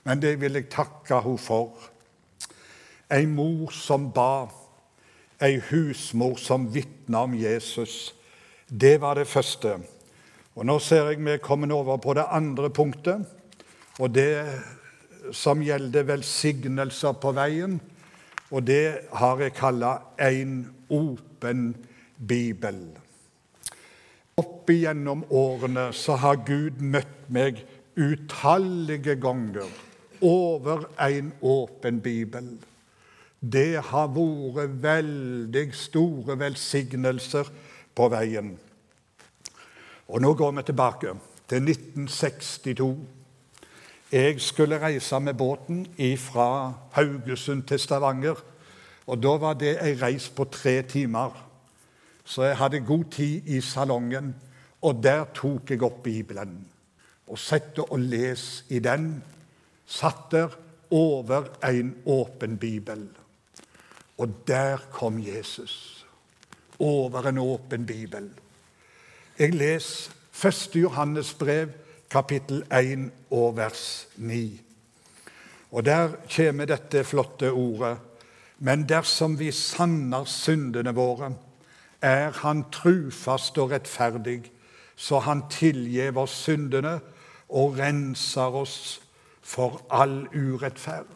men 0.05 0.21
det 0.21 0.35
vil 0.41 0.59
jeg 0.59 0.69
takke 0.73 1.19
henne 1.25 1.41
for. 1.41 1.73
Ei 3.09 3.25
mor 3.29 3.73
som 3.73 4.09
ba, 4.13 4.47
ei 5.41 5.57
husmor 5.71 6.37
som 6.41 6.67
vitna 6.73 7.23
om 7.25 7.33
Jesus. 7.37 8.13
Det 8.69 8.99
var 9.01 9.17
det 9.17 9.27
første. 9.27 9.79
Og 10.55 10.65
Nå 10.65 10.77
ser 10.79 11.09
jeg 11.09 11.23
vi 11.25 11.33
er 11.35 11.43
kommet 11.43 11.73
over 11.73 11.97
på 11.97 12.13
det 12.13 12.25
andre 12.29 12.69
punktet, 12.69 13.25
og 13.99 14.13
det 14.13 14.45
som 15.33 15.61
gjelder 15.63 16.05
velsignelser 16.05 17.17
på 17.21 17.33
veien. 17.35 17.79
Og 18.53 18.61
det 18.63 19.09
har 19.13 19.41
jeg 19.41 19.55
kalla 19.57 19.97
en 20.21 20.59
åpen 20.93 21.73
bibel. 22.17 22.77
Opp 24.37 24.69
igjennom 24.69 25.23
årene 25.33 25.89
så 25.95 26.17
har 26.21 26.43
Gud 26.45 26.81
møtt 26.83 27.25
meg 27.33 27.63
utallige 27.95 29.15
ganger 29.23 29.69
over 30.21 30.85
en 31.01 31.33
åpen 31.41 32.01
bibel. 32.01 32.57
Det 33.39 33.81
har 33.83 34.07
vært 34.15 34.77
veldig 34.81 35.65
store 35.75 36.39
velsignelser 36.39 37.51
på 37.95 38.09
veien. 38.09 38.55
Og 40.07 40.21
nå 40.21 40.33
går 40.33 40.51
vi 40.57 40.63
tilbake 40.65 41.13
til 41.49 41.69
1962. 41.69 42.89
Jeg 44.11 44.41
skulle 44.41 44.81
reise 44.81 45.19
med 45.19 45.33
båten 45.33 45.85
fra 46.17 46.73
Haugesund 46.91 47.63
til 47.63 47.79
Stavanger. 47.79 48.35
Og 49.07 49.23
Da 49.23 49.37
var 49.37 49.53
det 49.53 49.77
ei 49.81 49.93
reis 50.01 50.29
på 50.29 50.43
tre 50.43 50.81
timer. 50.81 51.45
Så 52.25 52.43
jeg 52.43 52.57
hadde 52.57 52.79
god 52.79 53.03
tid 53.11 53.41
i 53.45 53.61
salongen, 53.61 54.35
og 54.81 55.03
der 55.03 55.25
tok 55.33 55.69
jeg 55.69 55.83
opp 55.83 56.03
Bibelen. 56.03 56.65
Og 57.27 57.39
satt 57.39 57.79
og 57.79 57.99
les 57.99 58.65
i 58.69 58.79
den. 58.79 59.23
Satt 59.85 60.31
der 60.31 60.49
over 60.91 61.49
en 61.63 61.95
åpen 62.05 62.57
bibel. 62.57 63.09
Og 64.17 64.29
der 64.47 64.77
kom 64.91 65.19
Jesus. 65.19 66.05
Over 66.79 67.27
en 67.27 67.37
åpen 67.37 67.85
bibel. 67.85 68.29
Jeg 69.39 69.53
leser 69.53 70.11
1. 70.45 70.69
Johannes 70.75 71.33
brev, 71.33 71.69
kapittel 72.09 72.63
1 72.71 73.11
og 73.31 73.57
vers 73.57 74.07
9. 74.15 74.61
Og 75.71 75.85
der 75.85 76.09
kommer 76.35 76.65
dette 76.65 77.03
flotte 77.03 77.51
ordet. 77.51 77.97
Men 78.59 78.89
dersom 78.89 79.39
vi 79.39 79.51
sanner 79.51 80.25
syndene 80.25 80.93
våre, 80.95 81.33
er 82.01 82.31
Han 82.31 82.63
trufast 82.71 83.57
og 83.57 83.71
rettferdig, 83.71 84.51
så 84.95 85.19
Han 85.19 85.43
tilgjev 85.49 86.17
oss 86.17 86.31
syndene 86.31 86.99
og 87.49 87.77
renser 87.79 88.55
oss 88.55 89.01
for 89.45 89.81
all 89.93 90.25
urettferd. 90.33 91.09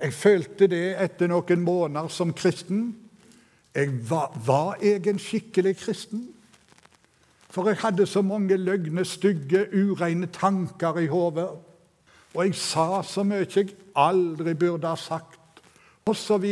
Jeg 0.00 0.14
følte 0.14 0.68
det 0.70 0.94
etter 1.02 1.28
noen 1.28 1.64
måneder 1.64 2.08
som 2.08 2.32
kristen. 2.32 2.94
Jeg 3.74 3.90
var, 4.08 4.30
var 4.46 4.78
jeg 4.82 5.06
en 5.10 5.18
skikkelig 5.20 5.74
kristen? 5.82 6.28
For 7.50 7.66
jeg 7.68 7.80
hadde 7.82 8.06
så 8.06 8.22
mange 8.22 8.56
løgne, 8.56 9.04
stygge, 9.04 9.66
ureine 9.74 10.30
tanker 10.32 11.02
i 11.02 11.10
hodet. 11.10 11.50
Og 12.34 12.44
jeg 12.46 12.54
sa 12.54 13.02
så 13.02 13.26
mye 13.26 13.48
jeg 13.50 13.74
aldri 13.98 14.54
burde 14.54 14.86
ha 14.86 14.96
sagt, 14.96 15.60
osv. 16.06 16.46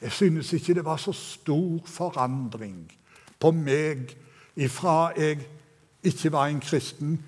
Jeg 0.00 0.12
synes 0.12 0.52
ikke 0.52 0.74
det 0.74 0.84
var 0.84 0.98
så 0.98 1.12
stor 1.12 1.86
forandring 1.86 2.84
på 3.38 3.50
meg 3.54 4.12
ifra 4.58 5.12
jeg 5.16 5.46
ikke 6.02 6.32
var 6.32 6.50
en 6.50 6.60
kristen, 6.60 7.18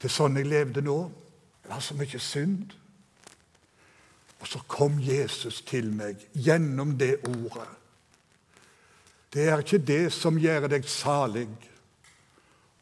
til 0.00 0.10
sånn 0.10 0.38
jeg 0.38 0.46
levde 0.50 0.82
nå. 0.84 0.98
Det 1.66 1.74
var 1.74 1.80
så 1.82 1.94
mye 1.98 2.18
synd. 2.22 2.74
Og 4.38 4.46
så 4.46 4.60
kom 4.70 5.00
Jesus 5.02 5.64
til 5.66 5.88
meg 5.90 6.20
gjennom 6.38 6.92
det 6.98 7.16
ordet. 7.26 7.66
Det 9.34 9.48
er 9.50 9.64
ikke 9.64 9.82
det 9.82 10.12
som 10.14 10.38
gjør 10.38 10.68
deg 10.70 10.86
salig 10.86 11.48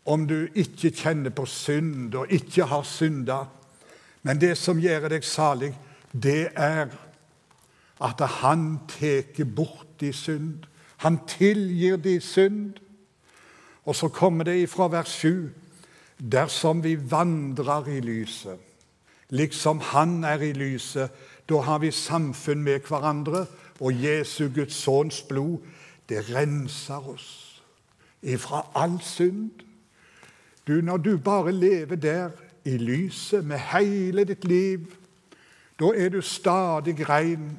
om 0.04 0.26
du 0.28 0.50
ikke 0.52 0.90
kjenner 0.92 1.32
på 1.32 1.46
synd 1.48 2.12
og 2.12 2.28
ikke 2.28 2.66
har 2.68 2.84
synda. 2.84 3.38
Men 4.22 4.42
det 4.42 4.52
som 4.60 4.76
gjør 4.76 5.08
deg 5.14 5.24
salig, 5.24 5.72
det 6.12 6.52
er 6.52 6.92
at 8.04 8.20
han 8.42 8.82
tar 8.92 9.48
bort 9.56 9.96
de 10.00 10.12
synd. 10.12 10.68
Han 11.00 11.22
tilgir 11.24 11.96
de 11.96 12.18
synd. 12.20 12.76
Og 13.88 13.96
så 13.96 14.12
kommer 14.12 14.44
det 14.44 14.60
ifra 14.60 14.90
vers 14.92 15.08
7.: 15.08 15.48
Dersom 16.20 16.84
vi 16.84 17.10
vandrer 17.10 17.88
i 17.88 18.00
lyset, 18.00 18.60
liksom 19.30 19.80
Han 19.80 20.24
er 20.24 20.42
i 20.42 20.52
lyset, 20.52 21.10
da 21.48 21.60
har 21.60 21.78
vi 21.78 21.90
samfunn 21.90 22.62
med 22.62 22.80
hverandre, 22.88 23.46
og 23.80 24.04
Jesu 24.04 24.48
Guds 24.54 24.74
sønns 24.74 25.22
blod, 25.22 25.58
det 26.08 26.34
renser 26.34 27.08
oss 27.08 27.62
ifra 28.22 28.66
all 28.74 29.00
synd. 29.02 29.50
Du, 30.66 30.72
Når 30.72 30.96
du 30.96 31.16
bare 31.16 31.52
lever 31.52 31.96
der 31.96 32.30
i 32.64 32.76
lyset 32.78 33.44
med 33.44 33.58
hele 33.58 34.24
ditt 34.24 34.44
liv, 34.44 34.86
da 35.80 35.84
er 35.96 36.08
du 36.08 36.20
stadig 36.20 37.08
rein 37.08 37.58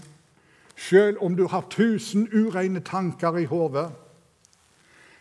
selv 0.77 1.17
om 1.21 1.35
du 1.35 1.47
har 1.47 1.67
tusen 1.69 2.27
ureine 2.33 2.79
tanker 2.79 3.37
i 3.37 3.45
hodet, 3.45 3.91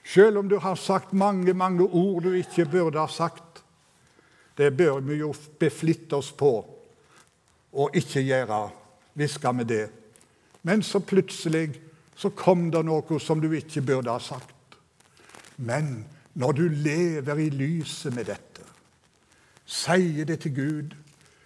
selv 0.04 0.38
om 0.38 0.48
du 0.48 0.58
har 0.58 0.74
sagt 0.74 1.12
mange, 1.12 1.54
mange 1.54 1.84
ord 1.84 2.22
du 2.22 2.32
ikke 2.32 2.64
burde 2.64 2.98
ha 2.98 3.06
sagt. 3.06 3.53
Det 4.58 4.76
bør 4.76 5.00
vi 5.00 5.18
jo 5.20 5.34
beflitte 5.58 6.16
oss 6.16 6.32
på 6.32 6.52
og 7.75 7.96
ikke 7.96 8.23
gjøre. 8.23 8.70
Hviske 9.14 9.52
med 9.52 9.64
det. 9.64 9.88
Men 10.62 10.82
så 10.82 10.99
plutselig 10.99 11.80
så 12.16 12.30
kom 12.30 12.70
det 12.70 12.84
noe 12.87 13.18
som 13.20 13.40
du 13.42 13.50
ikke 13.52 13.82
burde 13.82 14.11
ha 14.11 14.18
sagt. 14.23 14.78
Men 15.56 16.04
når 16.34 16.52
du 16.52 16.68
lever 16.68 17.38
i 17.38 17.50
lyset 17.50 18.14
med 18.14 18.30
dette, 18.30 18.62
sier 19.66 20.26
det 20.26 20.40
til 20.42 20.54
Gud, 20.54 20.96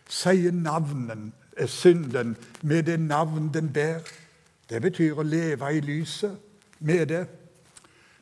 sier 0.09 0.53
navnen 0.53 1.33
synden 1.67 2.37
med 2.63 2.83
det 2.83 3.01
navn 3.01 3.51
den 3.55 3.73
bærer. 3.73 4.01
Det 4.71 4.83
betyr 4.83 5.19
å 5.19 5.25
leve 5.25 5.73
i 5.75 5.81
lyset 5.81 6.37
med 6.79 7.07
det. 7.09 7.25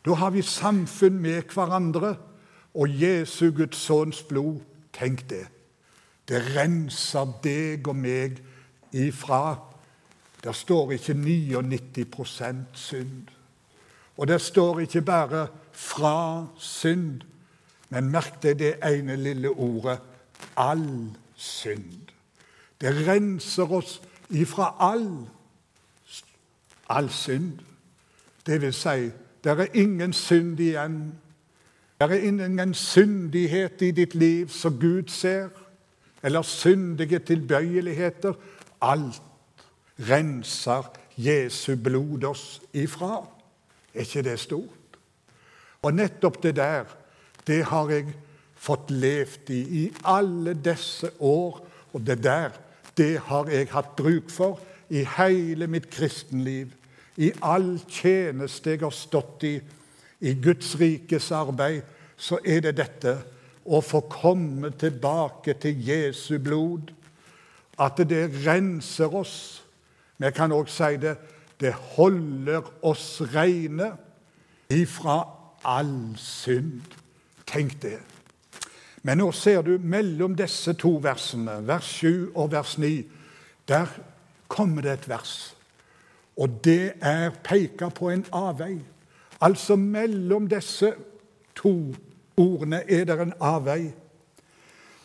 Da 0.07 0.15
har 0.15 0.31
vi 0.31 0.43
samfunn 0.43 1.19
med 1.19 1.51
hverandre, 1.55 2.15
og 2.75 3.03
Jesu 3.03 3.51
Guds 3.51 3.77
sønns 3.77 4.23
blod, 4.23 4.61
tenk 4.97 5.29
det. 5.31 5.47
Det 6.29 6.43
renser 6.57 7.29
deg 7.45 7.89
og 7.89 7.97
meg 7.97 8.43
ifra 8.97 9.59
Der 10.45 10.53
står 10.53 10.93
ikke 10.93 11.15
99% 11.15 12.57
synd. 12.75 13.29
Og 14.17 14.29
der 14.29 14.39
står 14.39 14.81
ikke 14.81 15.03
bare 15.03 15.49
'fra 15.73 16.47
synd', 16.59 17.23
men 17.89 18.11
merk 18.11 18.43
deg 18.43 18.59
det 18.59 18.75
ene 18.85 19.17
lille 19.17 19.51
ordet 19.51 19.99
'all 20.57 21.17
synd'. 21.37 22.13
Det 22.81 23.09
renser 23.09 23.73
oss 23.73 24.03
ifra 24.31 24.77
all, 24.81 25.29
all 26.89 27.11
synd. 27.11 27.59
Det 28.47 28.61
vil 28.63 28.73
si, 28.73 29.11
det 29.45 29.61
er 29.61 29.67
ingen 29.75 30.13
synd 30.13 30.61
igjen. 30.61 31.15
Det 32.01 32.11
er 32.13 32.29
ingen 32.29 32.75
syndighet 32.75 33.83
i 33.83 33.91
ditt 33.91 34.15
liv 34.15 34.49
som 34.53 34.77
Gud 34.81 35.09
ser, 35.09 35.49
eller 36.23 36.43
syndige 36.43 37.19
tilbøyeligheter. 37.19 38.35
Alt 38.83 39.23
renser 39.99 40.91
Jesu 41.17 41.77
blod 41.77 42.25
oss 42.25 42.61
ifra. 42.73 43.25
Er 43.95 44.05
ikke 44.05 44.23
det 44.23 44.41
stort? 44.41 44.99
Og 45.83 45.95
nettopp 45.95 46.43
det 46.43 46.57
der, 46.57 46.85
det 47.47 47.65
har 47.65 47.91
jeg 47.91 48.13
fått 48.57 48.91
levd 48.91 49.51
i 49.55 49.61
i 49.81 49.85
alle 50.05 50.53
disse 50.55 51.11
år. 51.21 51.63
Og 51.93 52.07
det 52.07 52.19
der, 52.25 52.51
det 52.97 53.19
har 53.29 53.49
jeg 53.49 53.71
hatt 53.73 53.97
bruk 53.97 54.31
for 54.31 54.61
i 54.91 55.05
hele 55.17 55.67
mitt 55.67 55.89
kristenliv. 55.91 56.75
I 57.17 57.31
all 57.43 57.79
tjeneste 57.89 58.75
jeg 58.75 58.83
har 58.85 58.93
stått 58.93 59.47
i, 59.49 59.55
i 60.21 60.35
Guds 60.35 60.75
rikes 60.81 61.31
arbeid, 61.31 61.83
så 62.17 62.39
er 62.45 62.63
det 62.65 62.77
dette 62.79 63.17
å 63.67 63.81
få 63.85 64.01
komme 64.09 64.71
tilbake 64.79 65.57
til 65.61 65.81
Jesu 65.89 66.39
blod. 66.39 66.93
At 67.79 68.01
det 68.09 68.31
renser 68.47 69.13
oss. 69.15 69.39
Men 70.17 70.31
jeg 70.31 70.37
kan 70.39 70.55
òg 70.57 70.71
si 70.73 70.97
det 71.01 71.17
det 71.61 71.73
holder 71.73 72.67
oss 72.85 73.23
reine 73.33 73.95
ifra 74.73 75.23
all 75.65 76.17
synd. 76.21 76.83
Tenk 77.47 77.79
det. 77.83 77.99
Men 79.03 79.23
nå 79.23 79.31
ser 79.33 79.63
du 79.63 79.77
mellom 79.79 80.35
disse 80.37 80.75
to 80.77 80.97
versene, 81.03 81.61
vers 81.67 81.87
7 82.01 82.35
og 82.35 82.51
vers 82.53 82.75
9, 82.79 83.05
der 83.69 83.93
kommer 84.49 84.83
det 84.83 84.93
et 84.93 85.09
vers. 85.09 85.35
Og 86.37 86.59
det 86.65 86.97
er 87.01 87.31
peka 87.45 87.89
på 87.89 88.11
en 88.11 88.27
avvei. 88.35 88.81
Altså 89.41 89.77
mellom 89.77 90.49
disse 90.49 90.95
to 91.57 91.95
ordene 92.37 92.83
er 92.91 93.05
det 93.05 93.21
en 93.21 93.37
avvei. 93.41 93.93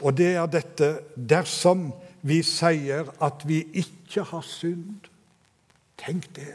Og 0.02 0.18
det 0.18 0.34
er 0.36 0.50
dette 0.52 0.92
dersom 1.16 1.92
vi 2.22 2.42
sier 2.46 3.10
at 3.22 3.46
vi 3.48 3.64
ikke 3.74 4.26
har 4.32 4.46
synd. 4.46 5.10
Tenk 5.98 6.30
det. 6.36 6.54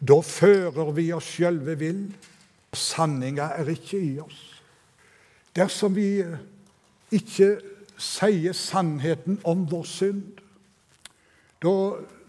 Da 0.00 0.20
fører 0.24 0.92
vi 0.96 1.10
oss 1.12 1.28
sjølve 1.36 1.76
vill. 1.80 2.04
Sanninga 2.72 3.50
er 3.58 3.68
ikke 3.72 4.00
i 4.00 4.14
oss. 4.22 4.40
Dersom 5.56 5.96
vi 5.96 6.22
ikke 7.12 7.56
sier 8.00 8.54
sannheten 8.56 9.40
om 9.44 9.66
vår 9.68 9.88
synd, 9.88 10.38
da 11.60 11.74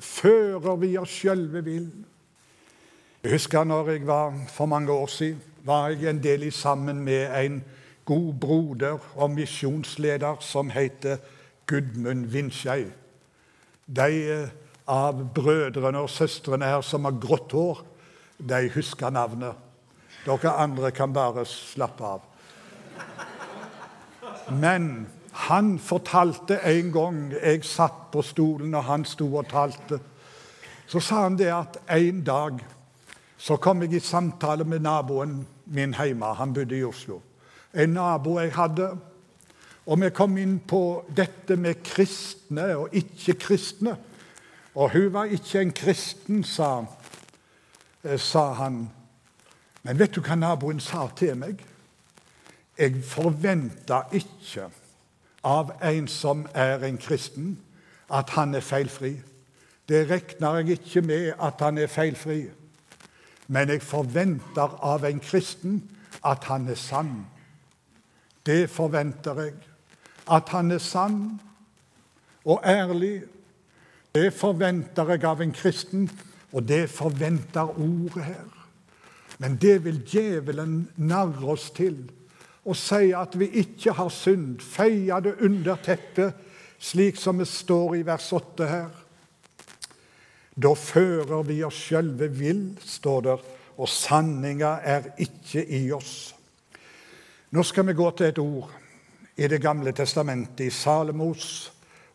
fører 0.02 0.80
vi 0.82 0.96
oss 1.00 1.14
sjølve 1.22 1.62
vill. 1.64 1.92
Jeg 3.24 3.32
husker 3.32 3.64
når 3.64 3.90
jeg 3.90 4.08
var 4.08 4.34
for 4.50 4.66
mange 4.66 4.92
år 4.92 5.08
siden, 5.08 5.42
var 5.64 5.90
jeg 5.90 6.10
en 6.10 6.24
del 6.24 6.44
i 6.44 6.52
sammen 6.52 7.04
med 7.06 7.44
en 7.46 7.64
god 8.06 8.34
broder 8.34 8.98
og 9.16 9.32
misjonsleder 9.32 10.40
som 10.40 10.70
heter 10.70 11.18
Gudmund 11.68 12.26
Vindskei. 12.26 12.86
De 13.86 14.08
eh, 14.26 14.50
av 14.88 15.22
brødrene 15.36 16.02
og 16.02 16.10
søstrene 16.10 16.66
her 16.66 16.82
som 16.82 17.06
har 17.06 17.22
grått 17.22 17.54
hår, 17.54 17.84
de 18.42 18.64
husker 18.74 19.14
navnet. 19.14 19.54
Dere 20.26 20.58
andre 20.58 20.92
kan 20.92 21.14
bare 21.14 21.46
slappe 21.46 22.04
av. 22.04 22.26
Men 24.50 25.08
han 25.46 25.78
fortalte 25.80 26.58
en 26.66 26.92
gang 26.92 27.24
Jeg 27.38 27.64
satt 27.66 28.10
på 28.12 28.22
stolen, 28.22 28.74
og 28.74 28.84
han 28.84 29.06
sto 29.06 29.36
og 29.36 29.48
talte. 29.48 30.00
Så 30.88 31.00
sa 31.00 31.24
han 31.30 31.38
det 31.38 31.54
at 31.54 31.78
en 31.88 32.24
dag 32.26 32.60
så 33.42 33.58
kom 33.58 33.82
jeg 33.82 33.96
i 33.98 34.00
samtale 34.00 34.64
med 34.70 34.84
naboen 34.86 35.40
min 35.66 35.96
hjemme. 35.98 36.26
Han 36.38 36.54
bodde 36.54 36.78
i 36.78 36.84
Oslo. 36.86 37.22
En 37.74 37.90
nabo 37.90 38.38
jeg 38.40 38.54
hadde. 38.54 38.92
Og 39.86 40.02
vi 40.02 40.10
kom 40.14 40.38
inn 40.38 40.60
på 40.60 41.02
dette 41.18 41.58
med 41.58 41.82
kristne 41.84 42.68
og 42.78 42.94
ikke-kristne. 42.94 43.96
Og 44.76 44.94
hun 44.94 45.10
var 45.14 45.34
ikke 45.34 45.62
en 45.62 45.74
kristen, 45.74 46.44
sa, 46.44 46.86
eh, 48.04 48.20
sa 48.20 48.54
han. 48.54 48.90
Men 49.84 50.00
vet 50.00 50.16
du 50.16 50.22
hva 50.22 50.36
naboen 50.36 50.80
sa 50.80 51.08
til 51.16 51.36
meg? 51.36 51.66
Jeg 52.78 53.04
forventa 53.04 54.04
ikke 54.14 54.70
av 55.44 55.74
en 55.82 56.08
som 56.08 56.48
er 56.54 56.84
en 56.84 56.98
kristen, 56.98 57.58
at 58.10 58.30
han 58.30 58.56
er 58.56 58.62
feilfri. 58.62 59.16
Det 59.90 60.10
regner 60.10 60.58
jeg 60.58 60.70
ikke 60.70 61.02
med 61.02 61.34
at 61.42 61.60
han 61.60 61.78
er 61.78 61.88
feilfri. 61.88 62.61
Men 63.52 63.70
jeg 63.70 63.84
forventer 63.84 64.78
av 64.80 65.04
en 65.06 65.20
kristen 65.20 65.82
at 66.24 66.48
han 66.48 66.70
er 66.72 66.80
sann. 66.80 67.26
Det 68.48 68.70
forventer 68.72 69.42
jeg. 69.44 69.58
At 70.32 70.54
han 70.56 70.72
er 70.72 70.80
sann 70.80 71.20
og 72.46 72.62
ærlig. 72.64 73.24
Det 74.16 74.32
forventer 74.34 75.12
jeg 75.14 75.26
av 75.28 75.44
en 75.44 75.54
kristen, 75.56 76.08
og 76.52 76.68
det 76.68 76.90
forventer 76.92 77.76
ordet 77.80 78.24
her. 78.24 78.48
Men 79.40 79.56
det 79.60 79.84
vil 79.86 80.02
djevelen 80.06 80.90
narre 80.96 81.54
oss 81.56 81.70
til 81.76 82.04
og 82.62 82.78
si 82.78 83.10
at 83.18 83.34
vi 83.40 83.48
ikke 83.58 83.96
har 83.98 84.12
synd, 84.14 84.60
feie 84.62 85.18
det 85.26 85.40
under 85.42 85.80
teppet, 85.82 86.36
slik 86.78 87.18
som 87.18 87.40
det 87.42 87.48
står 87.50 87.96
i 87.98 88.04
vers 88.06 88.28
8 88.34 88.68
her. 88.70 89.01
Da 90.56 90.74
fører 90.76 91.44
vi 91.48 91.62
oss 91.64 91.80
sjølve 91.88 92.28
vill, 92.36 92.64
står 92.84 93.22
det, 93.28 93.38
og 93.78 93.90
sanninga 93.90 94.78
er 94.84 95.14
ikke 95.24 95.64
i 95.64 95.86
oss. 95.96 96.34
Nå 97.52 97.64
skal 97.68 97.88
vi 97.88 97.98
gå 97.98 98.10
til 98.16 98.32
et 98.32 98.40
ord 98.40 98.72
i 99.36 99.48
Det 99.48 99.62
gamle 99.62 99.92
testamentet, 99.96 100.68
i 100.68 100.70
Salemos 100.70 101.72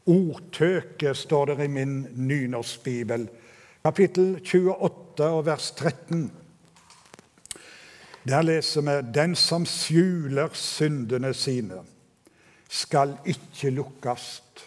ordtøke, 0.07 1.15
står 1.15 1.47
det 1.47 1.65
i 1.65 1.69
min 1.69 2.07
nynorskbibel, 2.15 3.29
kapittel 3.85 4.37
28 4.45 5.27
og 5.27 5.47
vers 5.47 5.71
13. 5.71 6.31
Der 8.27 8.43
leser 8.43 8.83
vi 8.83 8.97
den 9.15 9.35
som 9.39 9.67
skjuler 9.67 10.55
syndene 10.55 11.35
sine, 11.35 11.83
skal 12.69 13.17
ikke 13.27 13.71
lukkast. 13.71 14.67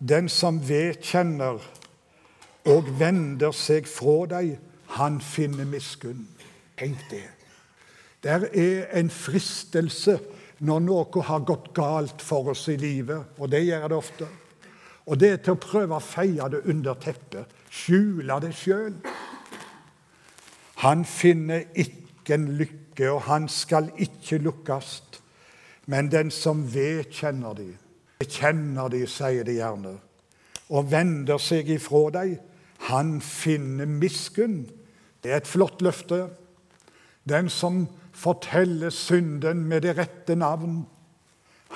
Den 0.00 0.28
som 0.28 0.60
vedkjenner 0.68 1.60
og 2.68 2.88
vender 3.00 3.54
seg 3.56 3.88
fra 3.88 4.26
deg, 4.28 4.56
han 4.96 5.20
finner 5.22 5.68
miskunn. 5.68 6.26
Tenk 6.78 6.98
det. 7.10 7.26
Der 8.24 8.48
er 8.52 8.90
en 8.98 9.10
fristelse 9.10 10.18
når 10.60 10.82
noe 10.84 11.22
har 11.24 11.46
gått 11.48 11.70
galt 11.76 12.22
for 12.22 12.52
oss 12.52 12.66
i 12.68 12.76
livet, 12.76 13.38
og 13.38 13.48
det 13.52 13.62
gjør 13.64 13.86
det 13.88 13.96
ofte. 13.96 14.28
Og 15.08 15.20
det 15.20 15.30
er 15.32 15.38
til 15.44 15.56
å 15.56 15.62
prøve 15.62 15.96
å 15.96 16.04
feie 16.04 16.48
det 16.52 16.60
under 16.68 16.98
teppet, 17.00 17.48
skjule 17.72 18.36
det 18.44 18.52
sjøl. 18.58 18.98
Han 20.84 21.04
finner 21.08 21.64
ikke 21.72 22.36
en 22.36 22.50
lykke, 22.60 23.08
og 23.08 23.24
han 23.28 23.48
skal 23.48 23.88
ikke 23.96 24.40
lukkes. 24.44 25.00
Men 25.90 26.10
den 26.12 26.30
som 26.30 26.62
vedkjenner 26.74 27.56
de, 27.56 27.70
kjenner 28.20 28.92
de, 28.92 29.06
sier 29.08 29.46
de 29.48 29.56
gjerne, 29.56 29.96
og 30.70 30.90
vender 30.92 31.40
seg 31.42 31.72
ifra 31.72 32.04
deg, 32.20 32.36
han 32.88 33.20
finner 33.20 33.86
miskunn. 33.86 34.64
Det 35.22 35.32
er 35.32 35.42
et 35.42 35.48
flott 35.48 35.82
løfte. 35.84 36.28
Den 37.28 37.50
som 37.52 37.84
forteller 38.16 38.90
synden 38.90 39.66
med 39.68 39.84
det 39.84 39.96
rette 39.98 40.36
navn, 40.36 40.86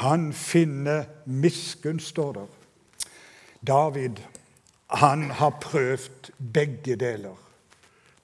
han 0.00 0.32
finner 0.32 1.04
miskunn, 1.26 2.00
står 2.00 2.32
der. 2.32 2.46
David, 3.66 4.18
han 4.90 5.30
har 5.30 5.58
prøvd 5.60 6.32
begge 6.38 6.96
deler. 6.96 7.36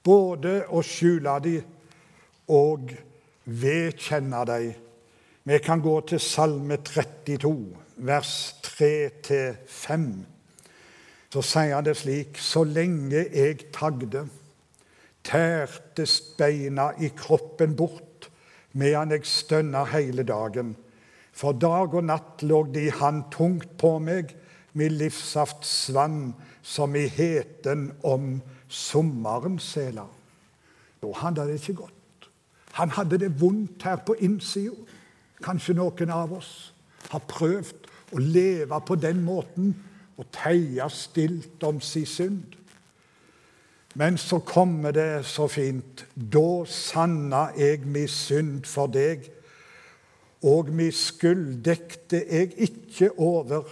Både 0.03 0.65
å 0.69 0.83
skjule 0.85 1.37
de 1.45 1.55
og 2.51 2.91
vedkjenne 3.45 4.43
de. 4.49 4.73
Vi 5.45 5.59
kan 5.65 5.81
gå 5.81 5.95
til 6.09 6.21
Salme 6.21 6.81
32, 6.85 7.55
vers 7.97 8.35
3-5. 8.67 10.11
Så 11.31 11.43
sier 11.47 11.77
han 11.77 11.87
det 11.87 11.97
slik.: 12.01 12.39
Så 12.39 12.65
lenge 12.65 13.25
jeg 13.31 13.71
tagde, 13.73 14.27
tærtes 15.25 16.21
beina 16.39 16.91
i 16.99 17.13
kroppen 17.17 17.77
bort, 17.77 18.31
medan 18.73 19.11
jeg 19.15 19.27
stønna 19.27 19.85
hele 19.93 20.23
dagen. 20.27 20.77
For 21.33 21.53
dag 21.53 21.95
og 21.95 22.05
natt 22.05 22.43
lå 22.43 22.65
de 22.75 22.91
han 22.91 23.25
tungt 23.31 23.77
på 23.79 23.99
meg, 24.03 24.35
min 24.75 24.93
livssaft 24.99 25.65
svann 25.67 26.35
som 26.63 26.95
i 26.97 27.07
heten 27.07 27.91
om 28.03 28.41
sommerens 28.69 29.71
seler. 29.75 30.09
Da 31.01 31.13
hadde 31.23 31.47
det 31.49 31.61
ikke 31.61 31.81
gått. 31.85 32.29
Han 32.79 32.91
hadde 32.95 33.19
det 33.19 33.33
vondt 33.41 33.83
her 33.83 34.03
på 34.07 34.15
innsida. 34.23 34.75
Kanskje 35.43 35.75
noen 35.79 36.11
av 36.13 36.35
oss 36.37 36.73
har 37.11 37.23
prøvd 37.27 37.89
å 38.15 38.21
leve 38.21 38.81
på 38.87 38.99
den 39.01 39.23
måten 39.25 39.73
og 40.21 40.29
teia 40.35 40.89
stilt 40.93 41.63
om 41.65 41.81
si 41.81 42.05
synd. 42.05 42.57
Men 43.95 44.19
så 44.19 44.39
kommer 44.39 44.93
det 44.95 45.25
så 45.27 45.49
fint. 45.51 46.05
Da 46.15 46.65
sanna 46.69 47.49
eg 47.59 47.87
mi 47.89 48.05
synd 48.07 48.69
for 48.71 48.91
deg, 48.93 49.27
og 50.47 50.71
mi 50.73 50.89
skyld 50.95 51.59
dekte 51.65 52.23
eg 52.25 52.55
ikke 52.69 53.11
over. 53.19 53.67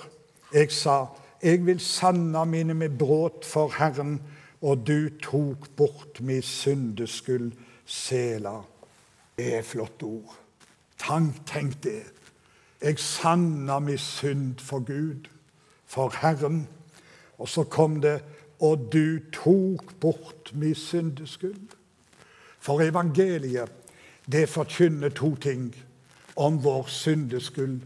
Jeg 0.52 0.72
sa, 0.74 1.04
jeg 1.42 1.62
vil 1.66 1.80
sanna 1.80 2.44
mine 2.44 2.74
med 2.74 2.98
bråt 2.98 3.46
for 3.46 3.72
Herren, 3.78 4.18
og 4.60 4.82
du 4.88 5.08
tok 5.22 5.68
bort 5.76 6.20
mi 6.20 6.40
syndeskyld, 6.42 7.52
sela. 7.86 8.58
Det 9.38 9.54
er 9.60 9.62
flott 9.62 10.02
ord. 10.02 10.34
Tank, 10.98 11.44
tenk 11.46 11.78
det. 11.84 12.02
Jeg 12.82 12.98
sanna 12.98 13.78
mi 13.78 13.96
synd 13.96 14.58
for 14.58 14.82
Gud, 14.82 15.30
for 15.88 16.12
Herren. 16.20 16.66
Og 17.38 17.48
så 17.48 17.64
kom 17.64 18.00
det 18.04 18.20
og 18.60 18.88
du 18.92 19.18
tok 19.32 19.94
bort 20.00 20.50
min 20.54 20.74
syndeskyld. 20.74 21.76
For 22.58 22.82
evangeliet, 22.82 23.70
det 24.32 24.48
forkynner 24.48 25.08
to 25.08 25.36
ting 25.36 25.70
om 26.36 26.58
vår 26.64 26.86
syndeskyld. 26.90 27.80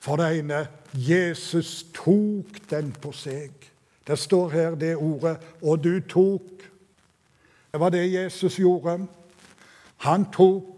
For 0.00 0.16
det 0.16 0.38
ene 0.38 0.66
Jesus 0.94 1.86
tok 1.94 2.60
den 2.70 2.92
på 3.02 3.12
seg. 3.12 3.50
Det 4.06 4.18
står 4.18 4.50
her 4.50 4.74
det 4.74 4.96
ordet 4.96 5.38
'og 5.62 5.84
du 5.84 6.00
tok'. 6.00 6.62
Det 7.72 7.80
var 7.80 7.90
det 7.90 8.12
Jesus 8.12 8.56
gjorde. 8.56 9.06
Han 9.96 10.26
tok 10.32 10.76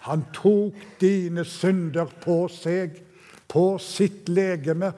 han 0.00 0.24
tok 0.32 0.74
dine 1.00 1.44
synder 1.44 2.08
på 2.22 2.46
seg, 2.48 2.94
på 3.50 3.64
sitt 3.82 4.30
legeme, 4.32 4.92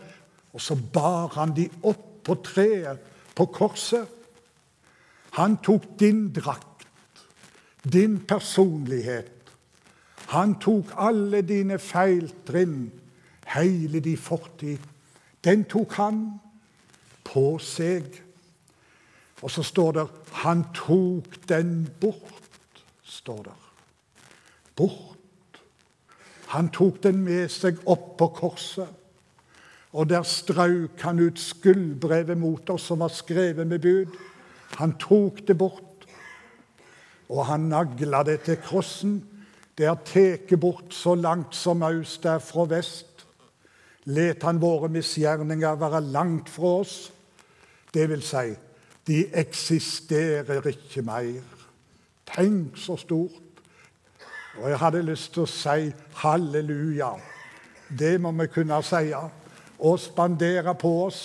og 0.53 0.61
så 0.61 0.77
bar 0.93 1.33
han 1.37 1.55
de 1.57 1.69
opp 1.83 2.09
på 2.25 2.37
treet 2.45 3.01
på 3.35 3.47
korset. 3.51 4.07
Han 5.39 5.57
tok 5.65 5.85
din 6.01 6.27
drakt, 6.33 6.87
din 7.93 8.21
personlighet. 8.29 9.33
Han 10.33 10.59
tok 10.61 10.93
alle 10.97 11.43
dine 11.43 11.79
feiltrinn, 11.81 12.91
hele 13.55 14.01
din 14.01 14.21
fortid. 14.21 14.79
Den 15.45 15.65
tok 15.65 15.97
han 15.99 16.23
på 17.25 17.57
seg. 17.59 18.07
Og 19.43 19.51
så 19.51 19.63
står 19.63 19.93
det 19.93 20.07
'Han 20.33 20.65
tok 20.75 21.49
den 21.49 21.89
bort'. 22.01 22.39
står 23.03 23.43
det. 23.43 23.53
Bort. 24.77 25.63
Han 26.47 26.69
tok 26.69 27.03
den 27.03 27.25
med 27.25 27.49
seg 27.49 27.79
opp 27.87 28.17
på 28.19 28.27
korset. 28.27 29.02
Og 29.93 30.09
der 30.09 30.23
strauk 30.25 31.01
han 31.05 31.21
ut 31.21 31.41
skuldbrevet 31.41 32.39
mot 32.39 32.71
oss 32.73 32.89
som 32.89 33.03
var 33.05 33.13
skrevet 33.13 33.67
med 33.69 33.83
bud. 33.85 34.15
Han 34.81 34.95
tok 35.01 35.43
det 35.49 35.59
bort, 35.59 36.07
og 37.29 37.47
han 37.47 37.69
nagla 37.69 38.23
det 38.25 38.41
til 38.47 38.57
krossen. 38.65 39.19
Det 39.77 39.87
er 39.89 40.01
teke 40.05 40.57
bort 40.57 40.95
så 40.97 41.15
langt 41.15 41.57
som 41.57 41.85
aust 41.85 42.25
er 42.25 42.41
fra 42.41 42.65
vest. 42.69 43.27
Let 44.05 44.43
han 44.43 44.61
våre 44.61 44.89
misgjerninger 44.93 45.77
være 45.81 46.01
langt 46.01 46.49
fra 46.51 46.79
oss. 46.83 47.13
Det 47.93 48.09
vil 48.09 48.23
si, 48.25 48.55
de 49.07 49.27
eksisterer 49.37 50.67
ikke 50.73 51.05
mer. 51.05 51.43
Tenk 52.33 52.79
så 52.81 52.97
stort. 52.97 53.61
Og 54.61 54.69
jeg 54.69 54.79
hadde 54.79 55.05
lyst 55.05 55.33
til 55.33 55.45
å 55.45 55.49
si 55.49 55.93
halleluja. 56.21 57.13
Det 57.89 58.19
må 58.21 58.33
vi 58.37 58.49
kunne 58.53 58.81
si 58.85 59.13
og 59.83 59.99
spandere 60.01 60.75
på 60.79 60.91
oss 61.07 61.23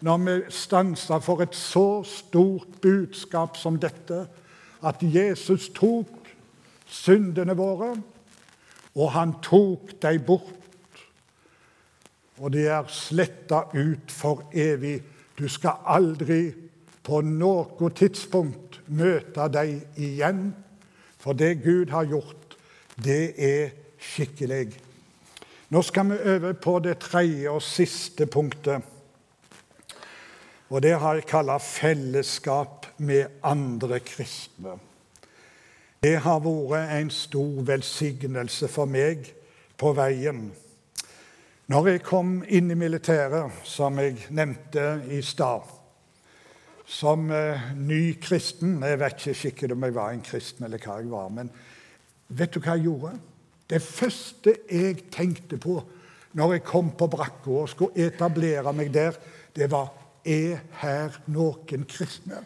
når 0.00 0.22
vi 0.24 0.36
stanser 0.52 1.20
for 1.20 1.42
et 1.44 1.56
så 1.56 2.02
stort 2.08 2.80
budskap 2.80 3.58
som 3.60 3.76
dette, 3.80 4.22
at 4.80 5.02
Jesus 5.02 5.68
tok 5.76 6.30
syndene 6.88 7.52
våre, 7.56 7.92
og 8.96 9.12
han 9.12 9.34
tok 9.44 9.92
dem 10.02 10.24
bort. 10.24 11.04
Og 12.40 12.52
de 12.54 12.64
er 12.72 12.88
sletta 12.88 13.66
ut 13.76 14.12
for 14.12 14.48
evig. 14.56 15.02
Du 15.36 15.44
skal 15.48 15.84
aldri 15.84 16.54
på 17.04 17.20
noe 17.20 17.92
tidspunkt 17.96 18.80
møte 18.88 19.48
dem 19.52 19.82
igjen. 20.00 20.46
For 21.20 21.36
det 21.36 21.60
Gud 21.60 21.92
har 21.92 22.08
gjort, 22.08 22.56
det 22.96 23.34
er 23.36 23.74
skikkelig. 24.00 24.72
Nå 25.70 25.82
skal 25.82 26.08
vi 26.10 26.16
over 26.32 26.52
på 26.52 26.78
det 26.82 26.96
tredje 26.98 27.50
og 27.50 27.62
siste 27.62 28.26
punktet. 28.26 28.82
Og 30.70 30.82
Det 30.82 30.98
har 30.98 31.14
jeg 31.14 31.26
kalla 31.30 31.58
fellesskap 31.58 32.86
med 32.98 33.38
andre 33.42 34.00
kristne. 34.00 34.78
Det 36.02 36.16
har 36.24 36.40
vært 36.42 36.90
en 36.96 37.10
stor 37.10 37.62
velsignelse 37.62 38.68
for 38.68 38.90
meg 38.90 39.30
på 39.78 39.92
veien. 39.94 40.50
Når 41.70 41.88
jeg 41.88 42.02
kom 42.02 42.42
inn 42.48 42.70
i 42.70 42.74
militæret, 42.74 43.62
som 43.62 43.98
jeg 43.98 44.26
nevnte 44.30 45.04
i 45.06 45.22
stad, 45.22 45.70
som 46.86 47.30
uh, 47.30 47.70
ny 47.76 48.16
kristen 48.18 48.82
Jeg 48.82 48.98
vet 48.98 49.20
ikke 49.20 49.38
sikkert 49.38 49.72
om 49.72 49.84
jeg 49.84 49.94
var 49.94 50.10
en 50.10 50.22
kristen 50.26 50.64
eller 50.66 50.82
hva 50.82 50.98
jeg 50.98 51.10
var, 51.10 51.28
men 51.28 51.50
vet 52.26 52.50
du 52.50 52.58
hva 52.58 52.74
jeg 52.74 52.88
gjorde? 52.88 53.12
Det 53.70 53.78
første 53.82 54.56
jeg 54.66 55.06
tenkte 55.14 55.58
på 55.62 55.78
når 56.38 56.56
jeg 56.56 56.66
kom 56.66 56.92
på 56.98 57.06
brakka 57.10 57.50
og 57.62 57.70
skulle 57.70 58.06
etablere 58.06 58.72
meg 58.74 58.92
der, 58.94 59.16
det 59.54 59.70
var 59.70 59.96
Er 60.20 60.58
her 60.82 61.14
noen 61.32 61.86
kristne? 61.88 62.42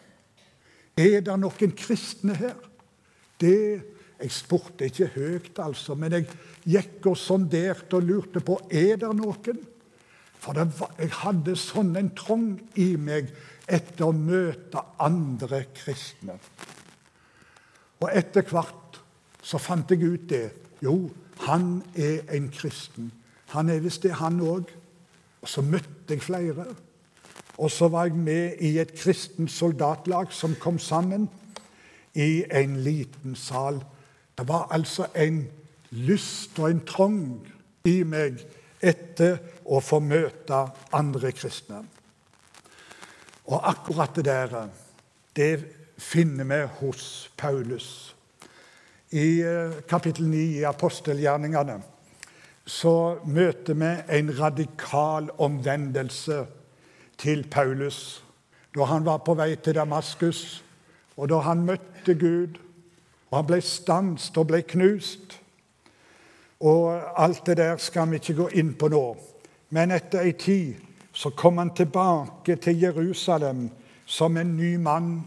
Er 0.95 1.19
det 1.19 1.33
noen 1.35 1.73
kristne 1.75 2.35
her? 2.39 2.55
Det, 3.39 3.83
Jeg 4.15 4.31
spurte 4.31 4.85
ikke 4.87 5.09
høyt, 5.11 5.59
altså, 5.59 5.91
men 5.95 6.13
jeg 6.15 6.27
gikk 6.63 7.09
og 7.11 7.17
sonderte 7.19 7.97
og 7.97 8.05
lurte 8.07 8.39
på 8.39 8.55
er 8.71 8.95
det 8.95 9.09
noen. 9.11 9.59
For 10.39 10.55
var, 10.55 10.93
jeg 10.97 11.11
hadde 11.19 11.55
sånn 11.59 11.91
en 11.99 12.13
trang 12.15 12.53
i 12.79 12.93
meg 12.95 13.33
etter 13.67 14.05
å 14.07 14.13
møte 14.15 14.79
andre 15.03 15.65
kristne. 15.75 16.37
Og 17.99 18.07
etter 18.07 18.47
hvert 18.47 19.01
så 19.43 19.59
fant 19.59 19.91
jeg 19.91 20.07
ut 20.07 20.29
det 20.31 20.45
jo, 20.85 21.09
han 21.45 21.83
er 21.95 22.23
en 22.33 22.49
kristen. 22.53 23.11
Han 23.53 23.69
er 23.69 23.83
visst 23.83 24.03
det, 24.03 24.15
han 24.21 24.39
òg. 24.41 24.69
Og 25.41 25.49
så 25.49 25.61
møtte 25.61 26.15
jeg 26.15 26.23
flere. 26.23 26.65
Og 27.57 27.71
så 27.71 27.87
var 27.87 28.09
jeg 28.09 28.15
med 28.19 28.61
i 28.63 28.77
et 28.79 28.93
kristent 28.97 29.51
soldatlag 29.51 30.33
som 30.33 30.55
kom 30.59 30.79
sammen 30.79 31.29
i 32.15 32.43
en 32.51 32.77
liten 32.83 33.35
sal. 33.35 33.79
Det 34.37 34.47
var 34.47 34.67
altså 34.71 35.07
en 35.15 35.45
lyst 35.91 36.59
og 36.59 36.71
en 36.71 36.81
trong 36.87 37.19
i 37.87 38.01
meg 38.03 38.41
etter 38.83 39.37
å 39.65 39.79
få 39.83 40.01
møte 40.03 40.65
andre 40.93 41.31
kristne. 41.35 41.83
Og 43.45 43.61
akkurat 43.69 44.15
det 44.15 44.25
der, 44.25 44.55
det 45.35 45.53
finner 45.97 46.43
vi 46.49 46.61
hos 46.79 47.29
Paulus. 47.37 48.15
I 49.11 49.41
eh, 49.41 49.71
kapittel 49.89 50.27
9 50.27 50.37
i 50.59 50.63
apostelgjerningene 50.65 51.81
så 52.65 53.17
møter 53.29 53.77
vi 53.77 53.89
en 54.17 54.31
radikal 54.39 55.29
omvendelse 55.37 56.45
til 57.21 57.43
Paulus 57.51 58.21
da 58.75 58.83
han 58.89 59.05
var 59.05 59.21
på 59.23 59.33
vei 59.39 59.55
til 59.55 59.77
Damaskus, 59.77 60.63
og 61.15 61.29
da 61.29 61.37
han 61.45 61.61
møtte 61.63 62.15
Gud. 62.19 62.57
og 63.31 63.37
Han 63.37 63.45
ble 63.47 63.61
stanset 63.61 64.37
og 64.37 64.47
ble 64.47 64.61
knust. 64.61 65.39
Og 66.59 66.99
Alt 67.15 67.45
det 67.45 67.57
der 67.57 67.77
skal 67.77 68.09
vi 68.09 68.15
ikke 68.15 68.33
gå 68.33 68.47
inn 68.47 68.73
på 68.73 68.89
nå. 68.91 69.15
Men 69.69 69.91
etter 69.91 70.27
ei 70.27 70.31
tid 70.31 70.75
så 71.13 71.29
kom 71.29 71.57
han 71.57 71.71
tilbake 71.75 72.55
til 72.55 72.81
Jerusalem 72.81 73.69
som 74.05 74.37
en 74.37 74.57
ny 74.57 74.75
mann 74.75 75.23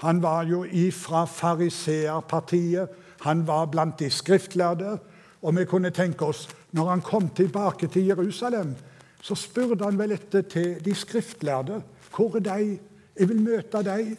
han 0.00 0.22
var 0.22 0.44
jo 0.48 0.64
ifra 0.64 1.24
fariseerpartiet. 1.24 2.88
Han 3.20 3.46
var 3.46 3.66
blant 3.66 3.98
de 3.98 4.10
skriftlærde. 4.10 4.98
Og 5.42 5.56
vi 5.56 5.64
kunne 5.64 5.90
tenke 5.90 6.24
oss, 6.24 6.48
når 6.72 6.88
han 6.88 7.00
kom 7.00 7.28
tilbake 7.28 7.86
til 7.86 8.06
Jerusalem, 8.06 8.74
så 9.22 9.34
spurte 9.34 9.84
han 9.84 9.98
vel 9.98 10.12
etter 10.12 10.42
til 10.42 10.84
de 10.84 10.94
skriftlærde. 10.94 11.82
Hvor 12.16 12.36
er 12.36 12.40
de? 12.40 12.78
Jeg 13.18 13.28
vil 13.28 13.42
møte 13.42 13.82
dem. 13.84 14.16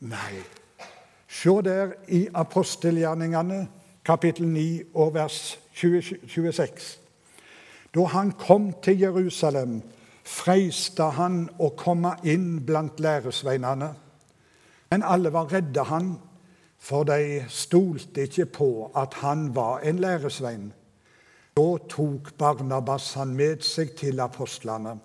Nei. 0.00 0.42
Se 1.28 1.48
der 1.64 1.92
i 2.08 2.26
apostelgjerningene, 2.34 3.68
kapittel 4.04 4.48
9 4.48 4.82
og 4.94 5.14
vers 5.14 5.58
26. 5.74 7.00
Da 7.94 8.04
han 8.04 8.32
kom 8.32 8.72
til 8.82 9.00
Jerusalem, 9.00 9.80
freiste 10.24 11.08
han 11.16 11.46
å 11.58 11.72
komme 11.76 12.18
inn 12.24 12.60
blant 12.66 13.00
læresveinene. 13.00 13.94
Men 14.90 15.02
alle 15.02 15.32
var 15.32 15.52
redde 15.52 15.84
han, 15.86 16.18
for 16.78 17.04
de 17.04 17.44
stolte 17.48 18.24
ikke 18.26 18.46
på 18.46 18.90
at 18.96 19.14
han 19.20 19.54
var 19.54 19.84
en 19.86 19.98
læresvein. 19.98 20.72
Da 21.56 21.76
tok 21.88 22.32
Barnabas 22.38 23.12
han 23.14 23.34
med 23.36 23.62
seg 23.62 23.92
til 23.98 24.20
apostlene. 24.20 24.96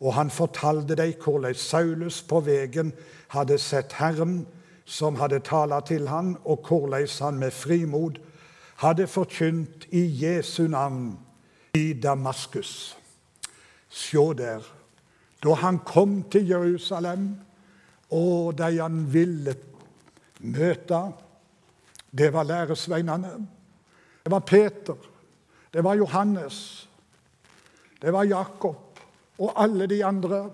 Og 0.00 0.14
han 0.14 0.30
fortalte 0.30 0.96
dem 0.98 1.14
hvordan 1.22 1.54
Saulus 1.54 2.22
på 2.22 2.40
veien 2.46 2.92
hadde 3.34 3.58
sett 3.58 3.94
Herren 4.00 4.44
som 4.84 5.16
hadde 5.16 5.40
talt 5.44 5.86
til 5.88 6.08
han, 6.08 6.36
og 6.44 6.66
hvordan 6.68 7.08
han 7.20 7.38
med 7.38 7.50
frimod 7.50 8.18
hadde 8.76 9.06
forkynt 9.06 9.86
i 9.92 10.04
Jesu 10.24 10.66
navn 10.68 11.18
i 11.74 11.92
Damaskus. 11.92 12.96
Se 13.88 14.18
der, 14.18 14.60
da 15.42 15.54
han 15.54 15.78
kom 15.78 16.22
til 16.30 16.48
Jerusalem, 16.48 17.36
og 18.14 18.54
de 18.58 18.70
han 18.78 19.02
ville 19.10 19.56
møte, 20.40 21.00
det 22.14 22.30
var 22.32 22.46
læresveinene. 22.46 23.32
Det 24.24 24.30
var 24.32 24.44
Peter, 24.46 24.96
det 25.74 25.84
var 25.84 25.98
Johannes, 25.98 26.88
det 28.02 28.12
var 28.12 28.24
Jakob 28.24 29.00
og 29.38 29.62
alle 29.62 29.86
de 29.90 30.04
andre 30.04 30.50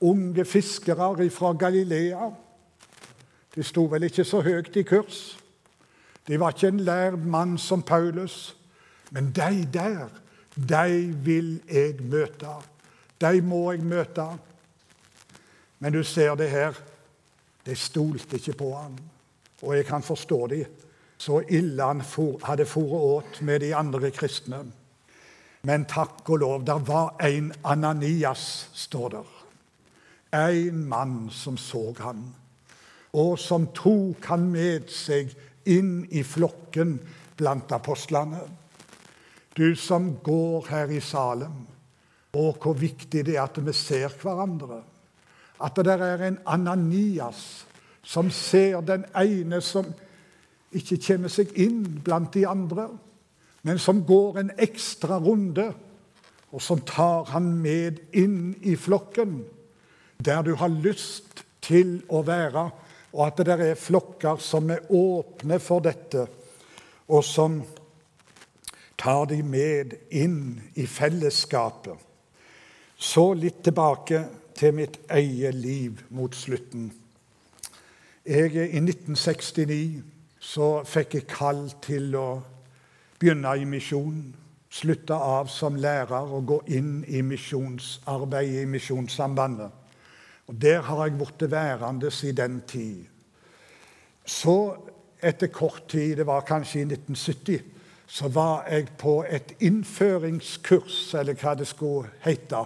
unge 0.00 0.44
fiskere 0.44 1.30
fra 1.30 1.52
Galilea. 1.52 2.30
De 3.54 3.62
sto 3.62 3.84
vel 3.84 4.08
ikke 4.08 4.24
så 4.24 4.40
høyt 4.40 4.76
i 4.76 4.82
kurs. 4.82 5.38
De 6.26 6.40
var 6.40 6.54
ikke 6.54 6.68
en 6.68 6.80
lærd 6.80 7.18
mann 7.18 7.58
som 7.58 7.82
Paulus. 7.82 8.56
Men 9.10 9.32
de 9.36 9.68
der, 9.72 10.08
de 10.56 11.14
vil 11.24 11.60
jeg 11.70 12.00
møte. 12.00 12.56
De 13.20 13.40
må 13.42 13.72
jeg 13.72 13.84
møte. 13.84 14.26
Men 15.84 15.92
du 15.92 16.00
ser 16.04 16.32
det 16.40 16.46
her. 16.48 16.78
De 17.66 17.74
stolte 17.76 18.38
ikke 18.38 18.54
på 18.56 18.70
ham. 18.72 18.94
Og 19.60 19.74
jeg 19.76 19.84
kan 19.84 20.02
forstå 20.02 20.46
dem. 20.46 20.78
Så 21.20 21.42
ille 21.52 21.84
han 21.84 22.00
hadde 22.42 22.64
foret 22.64 23.02
åt 23.04 23.40
med 23.44 23.60
de 23.60 23.74
andre 23.76 24.08
kristne. 24.10 24.62
Men 25.62 25.84
takk 25.84 26.24
og 26.30 26.40
lov, 26.40 26.64
der 26.64 26.80
var 26.80 27.20
en 27.20 27.52
Ananias, 27.64 28.70
står 28.72 29.08
der. 29.12 29.28
En 30.48 30.88
mann 30.88 31.28
som 31.30 31.56
så 31.56 31.92
han, 32.00 32.24
og 33.12 33.38
som 33.38 33.68
tok 33.76 34.24
han 34.26 34.48
med 34.50 34.88
seg 34.90 35.30
inn 35.64 36.06
i 36.10 36.24
flokken 36.24 36.96
blant 37.36 37.72
apostlene. 37.72 38.40
Du 39.56 39.76
som 39.76 40.16
går 40.24 40.66
her 40.72 40.96
i 40.96 41.00
Salem, 41.00 41.62
og 42.32 42.56
hvor 42.58 42.74
viktig 42.74 43.26
det 43.28 43.36
er 43.36 43.44
at 43.44 43.60
vi 43.64 43.72
ser 43.72 44.08
hverandre. 44.20 44.82
At 45.62 45.76
det 45.76 45.94
er 45.94 46.22
en 46.26 46.38
Ananias 46.46 47.66
som 48.04 48.30
ser 48.30 48.80
den 48.84 49.04
ene 49.16 49.60
som 49.64 49.86
ikke 50.74 50.98
kommer 51.06 51.32
seg 51.32 51.54
inn 51.60 52.00
blant 52.04 52.34
de 52.34 52.44
andre, 52.48 52.88
men 53.64 53.78
som 53.80 54.02
går 54.04 54.40
en 54.40 54.50
ekstra 54.60 55.18
runde, 55.22 55.70
og 56.52 56.62
som 56.62 56.82
tar 56.86 57.30
han 57.32 57.54
med 57.62 58.02
inn 58.12 58.54
i 58.62 58.76
flokken 58.78 59.40
der 60.24 60.44
du 60.46 60.54
har 60.54 60.70
lyst 60.70 61.42
til 61.64 61.96
å 62.08 62.22
være, 62.26 62.68
og 63.14 63.22
at 63.26 63.40
det 63.46 63.54
er 63.54 63.78
flokker 63.78 64.38
som 64.42 64.70
er 64.70 64.84
åpne 64.94 65.58
for 65.62 65.82
dette, 65.82 66.26
og 67.08 67.24
som 67.26 67.58
tar 68.98 69.26
de 69.30 69.40
med 69.42 69.96
inn 70.14 70.60
i 70.78 70.86
fellesskapet. 70.86 71.98
Så 72.96 73.32
litt 73.34 73.60
tilbake 73.66 74.22
til 74.56 74.74
mitt 74.74 75.00
eget 75.10 75.54
liv 75.54 76.00
mot 76.10 76.34
slutten. 76.36 76.92
Jeg, 78.26 78.54
I 78.54 78.80
1969 78.80 80.02
så 80.40 80.68
fikk 80.88 81.14
jeg 81.18 81.26
kall 81.28 81.66
til 81.84 82.14
å 82.16 82.28
begynne 83.20 83.52
i 83.60 83.66
misjon. 83.68 84.22
Slutte 84.74 85.14
av 85.14 85.48
som 85.52 85.76
lærer 85.78 86.32
og 86.34 86.46
gå 86.48 86.58
inn 86.74 87.04
i 87.06 87.20
misjonsarbeidet 87.22 88.64
i 88.64 88.70
Misjonssambandet. 88.70 89.70
Og 90.46 90.54
Der 90.60 90.82
har 90.82 91.04
jeg 91.06 91.18
blitt 91.18 91.50
værende 91.50 92.10
siden 92.10 92.36
den 92.36 92.62
tid. 92.68 93.04
Så, 94.24 94.76
etter 95.22 95.46
kort 95.46 95.84
tid, 95.88 96.16
det 96.16 96.26
var 96.26 96.40
kanskje 96.40 96.80
i 96.80 96.82
1970, 96.82 97.60
så 98.06 98.28
var 98.28 98.66
jeg 98.70 98.88
på 98.98 99.24
et 99.28 99.54
innføringskurs, 99.60 101.14
eller 101.14 101.34
hva 101.34 101.54
det 101.54 101.66
skulle 101.68 102.08
hete, 102.24 102.64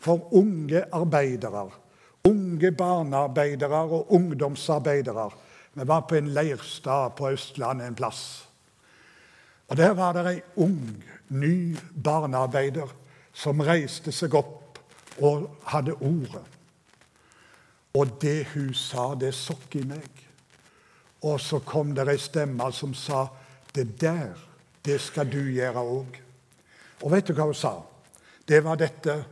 for 0.00 0.28
unge 0.34 0.84
arbeidere. 0.92 1.68
Unge 2.24 2.72
barnearbeidere 2.72 3.82
og 3.88 4.12
ungdomsarbeidere. 4.12 5.30
Vi 5.74 5.86
var 5.88 6.00
på 6.00 6.14
en 6.14 6.28
leirstad 6.34 7.16
på 7.16 7.30
Østlandet 7.30 7.86
en 7.86 7.94
plass. 7.94 8.46
Og 9.68 9.76
Der 9.76 9.92
var 9.94 10.12
det 10.12 10.26
ei 10.26 10.40
ung, 10.56 11.04
ny 11.28 11.76
barnearbeider 12.04 12.90
som 13.32 13.60
reiste 13.60 14.12
seg 14.12 14.34
opp 14.34 14.80
og 15.22 15.46
hadde 15.70 15.94
ordet. 15.94 16.42
Og 17.94 18.16
det 18.22 18.48
hun 18.54 18.74
sa, 18.74 19.14
det 19.14 19.34
sokk 19.34 19.76
i 19.78 19.84
meg. 19.86 20.10
Og 21.22 21.40
så 21.40 21.60
kom 21.62 21.94
det 21.94 22.08
ei 22.08 22.18
stemme 22.18 22.72
som 22.72 22.94
sa, 22.94 23.26
'Det 23.74 24.00
der, 24.00 24.34
det 24.84 25.00
skal 25.00 25.32
du 25.32 25.38
gjøre 25.38 25.80
òg'. 25.80 26.20
Og 27.02 27.10
vet 27.10 27.28
du 27.28 27.32
hva 27.32 27.44
hun 27.44 27.54
sa? 27.54 27.82
Det 28.48 28.64
var 28.64 28.74
dette. 28.74 29.24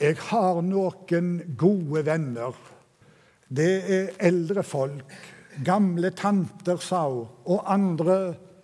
Jeg 0.00 0.16
har 0.30 0.62
noen 0.64 1.34
gode 1.60 2.00
venner. 2.06 2.56
Det 3.48 3.72
er 3.84 4.14
eldre 4.30 4.62
folk. 4.64 5.12
Gamle 5.64 6.10
tanter, 6.16 6.80
sa 6.80 7.02
hun. 7.10 7.26
Og 7.44 7.66
andre 7.68 8.16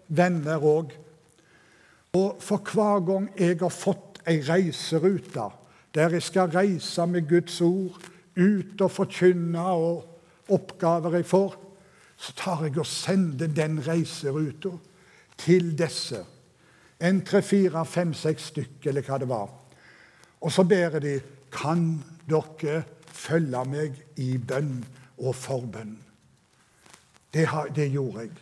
venner 0.08 0.64
òg. 0.64 0.94
Og 2.16 2.40
for 2.40 2.64
hver 2.72 3.04
gang 3.04 3.28
jeg 3.36 3.58
har 3.60 3.74
fått 3.74 4.22
ei 4.26 4.40
reiserute 4.46 5.50
der 5.96 6.12
jeg 6.12 6.24
skal 6.24 6.50
reise 6.52 7.06
med 7.08 7.28
Guds 7.28 7.60
ord 7.64 8.00
ut 8.36 8.82
og 8.84 8.90
forkynne 8.92 9.62
og 9.64 10.52
oppgaver 10.52 11.16
jeg 11.16 11.28
får, 11.28 11.54
så 12.16 12.32
tar 12.36 12.64
jeg 12.66 12.78
og 12.80 12.88
sender 12.88 13.48
den 13.48 13.78
reiseruta 13.84 14.74
til 15.40 15.72
disse. 15.78 16.20
En 17.00 17.20
tre, 17.24 17.42
fire, 17.42 17.84
fem, 17.84 18.12
seks 18.16 18.52
stykker, 18.52 18.90
eller 18.90 19.04
hva 19.04 19.18
det 19.20 19.28
var. 19.28 19.48
Og 20.40 20.52
så 20.52 20.64
ber 20.68 20.98
de 21.00 21.18
kan 21.52 21.86
dere 22.28 22.82
følge 23.16 23.62
meg 23.70 23.96
i 24.20 24.36
bønn 24.38 24.80
og 25.18 25.34
forbønn. 25.38 25.96
Det, 27.32 27.46
det 27.76 27.88
gjorde 27.92 28.26
jeg. 28.26 28.34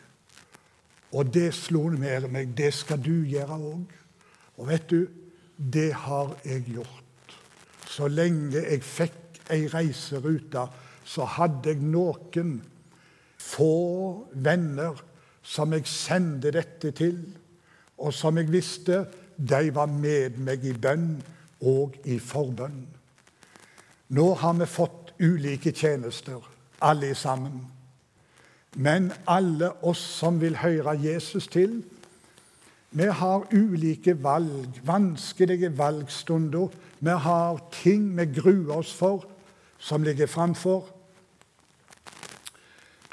Og 1.14 1.30
det 1.34 1.52
slo 1.54 1.88
ned 1.94 2.28
meg. 2.32 2.56
Det 2.56 2.72
skal 2.74 3.02
du 3.02 3.22
gjøre 3.28 3.58
òg. 3.58 3.92
Og 4.58 4.68
vet 4.68 4.86
du, 4.90 5.06
det 5.56 5.92
har 5.94 6.34
jeg 6.44 6.64
gjort. 6.74 7.34
Så 7.86 8.08
lenge 8.10 8.58
jeg 8.58 8.82
fikk 8.82 9.42
ei 9.54 9.66
reiserute, 9.70 10.66
så 11.04 11.26
hadde 11.36 11.74
jeg 11.74 11.82
noen 11.84 12.56
få 13.38 14.24
venner 14.32 14.98
som 15.44 15.74
jeg 15.76 15.86
sendte 15.90 16.54
dette 16.54 16.90
til, 16.96 17.18
og 18.00 18.14
som 18.16 18.38
jeg 18.40 18.50
visste 18.50 19.04
de 19.36 19.68
var 19.74 19.90
med 19.90 20.38
meg 20.42 20.64
i 20.66 20.72
bønn 20.72 21.18
og 21.64 21.96
i 22.04 22.18
forbønn. 22.20 22.84
Nå 24.14 24.26
har 24.40 24.54
vi 24.60 24.68
fått 24.68 25.14
ulike 25.20 25.72
tjenester, 25.72 26.42
alle 26.84 27.14
sammen. 27.14 27.64
Men 28.76 29.12
alle 29.30 29.70
oss 29.86 30.02
som 30.18 30.40
vil 30.42 30.58
høre 30.60 30.96
Jesus 31.00 31.46
til, 31.48 31.82
vi 32.94 33.06
har 33.10 33.46
ulike 33.50 34.14
valg, 34.22 34.80
vanskelige 34.86 35.72
valgstunder. 35.78 36.68
Vi 37.00 37.16
har 37.26 37.62
ting 37.82 38.12
vi 38.18 38.26
gruer 38.36 38.76
oss 38.76 38.92
for, 38.94 39.24
som 39.78 40.02
ligger 40.06 40.30
framfor, 40.30 40.84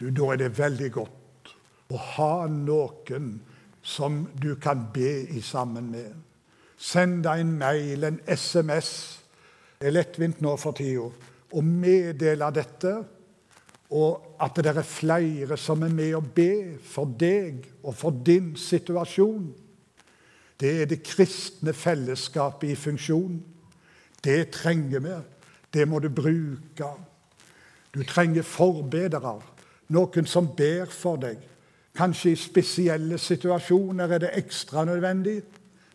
du, 0.02 0.10
da 0.10 0.32
er 0.34 0.40
det 0.42 0.58
veldig 0.58 0.88
godt 0.96 1.50
å 1.94 1.98
ha 2.16 2.48
noen 2.50 3.36
som 3.86 4.24
du 4.42 4.56
kan 4.62 4.88
be 4.94 5.12
i 5.30 5.42
sammen 5.46 5.92
med. 5.94 6.16
Send 6.82 7.22
deg 7.28 7.44
en 7.44 7.58
mail, 7.60 8.04
en 8.08 8.22
SMS. 8.26 8.94
Det 9.78 9.90
er 9.90 9.94
lettvint 10.00 10.42
nå 10.42 10.56
for 10.58 10.74
tida 10.78 11.10
å 11.52 11.62
meddele 11.66 12.48
dette, 12.56 12.94
og 13.92 14.38
at 14.40 14.56
det 14.64 14.72
er 14.72 14.88
flere 14.88 15.58
som 15.60 15.84
er 15.84 15.92
med 15.92 16.16
å 16.16 16.24
be 16.24 16.78
for 16.88 17.12
deg 17.20 17.66
og 17.84 17.96
for 18.00 18.16
din 18.24 18.54
situasjon. 18.56 19.50
Det 20.62 20.72
er 20.84 20.88
det 20.88 21.02
kristne 21.04 21.74
fellesskapet 21.76 22.72
i 22.72 22.78
funksjon. 22.80 23.40
Det 24.24 24.52
trenger 24.54 25.04
vi. 25.04 25.16
Det 25.74 25.88
må 25.90 26.00
du 26.00 26.08
bruke. 26.14 26.92
Du 27.92 28.04
trenger 28.08 28.48
forbedere, 28.48 29.40
noen 29.92 30.28
som 30.30 30.48
ber 30.56 30.88
for 30.94 31.20
deg. 31.20 31.42
Kanskje 31.98 32.32
i 32.32 32.40
spesielle 32.40 33.18
situasjoner 33.20 34.14
er 34.16 34.24
det 34.24 34.36
ekstra 34.40 34.86
nødvendig, 34.88 35.42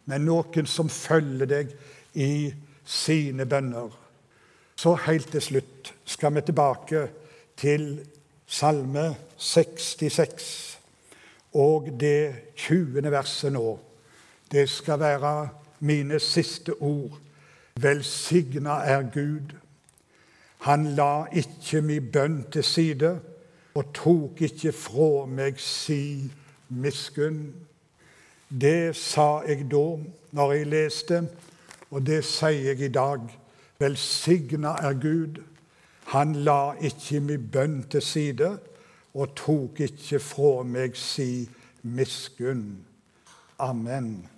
men 0.07 0.27
noen 0.27 0.67
som 0.71 0.89
følger 0.93 1.51
deg 1.51 1.75
i 2.15 2.53
sine 2.87 3.47
bønner. 3.47 3.91
Så 4.77 4.95
helt 5.07 5.31
til 5.33 5.43
slutt 5.43 5.93
skal 6.05 6.35
vi 6.37 6.45
tilbake 6.47 7.07
til 7.57 7.89
Salme 8.47 9.09
66 9.37 10.79
og 11.59 11.89
det 12.01 12.53
20. 12.57 13.03
verset 13.11 13.53
nå. 13.53 13.79
Det 14.53 14.69
skal 14.71 15.01
være 15.01 15.37
mine 15.81 16.21
siste 16.23 16.77
ord 16.81 17.19
Velsigna 17.81 18.71
er 18.71 19.03
Gud. 19.15 19.53
Han 20.59 20.85
la 20.97 21.27
ikke 21.33 21.83
mi 21.85 21.99
bønn 22.01 22.45
til 22.53 22.65
side 22.65 23.11
og 23.77 23.91
tok 23.95 24.41
ikke 24.49 24.73
fra 24.73 25.27
meg 25.29 25.61
si 25.61 26.31
miskunn. 26.69 27.43
Det 28.49 28.97
sa 28.97 29.43
jeg 29.47 29.67
da 29.71 29.87
når 30.37 30.53
jeg 30.53 30.67
leste, 30.71 31.21
og 31.91 32.07
det 32.07 32.23
sier 32.25 32.71
jeg 32.73 32.81
i 32.81 32.93
dag. 32.93 33.25
Velsigna 33.79 34.77
er 34.83 34.95
Gud. 35.01 35.43
Han 36.13 36.35
la 36.47 36.77
ikke 36.81 37.21
min 37.21 37.49
bønn 37.53 37.83
til 37.91 38.03
side 38.03 38.53
og 39.15 39.35
tok 39.37 39.81
ikke 39.89 40.21
fra 40.23 40.63
meg 40.63 40.97
si 40.97 41.49
miskunn. 41.83 42.85
Amen. 43.59 44.29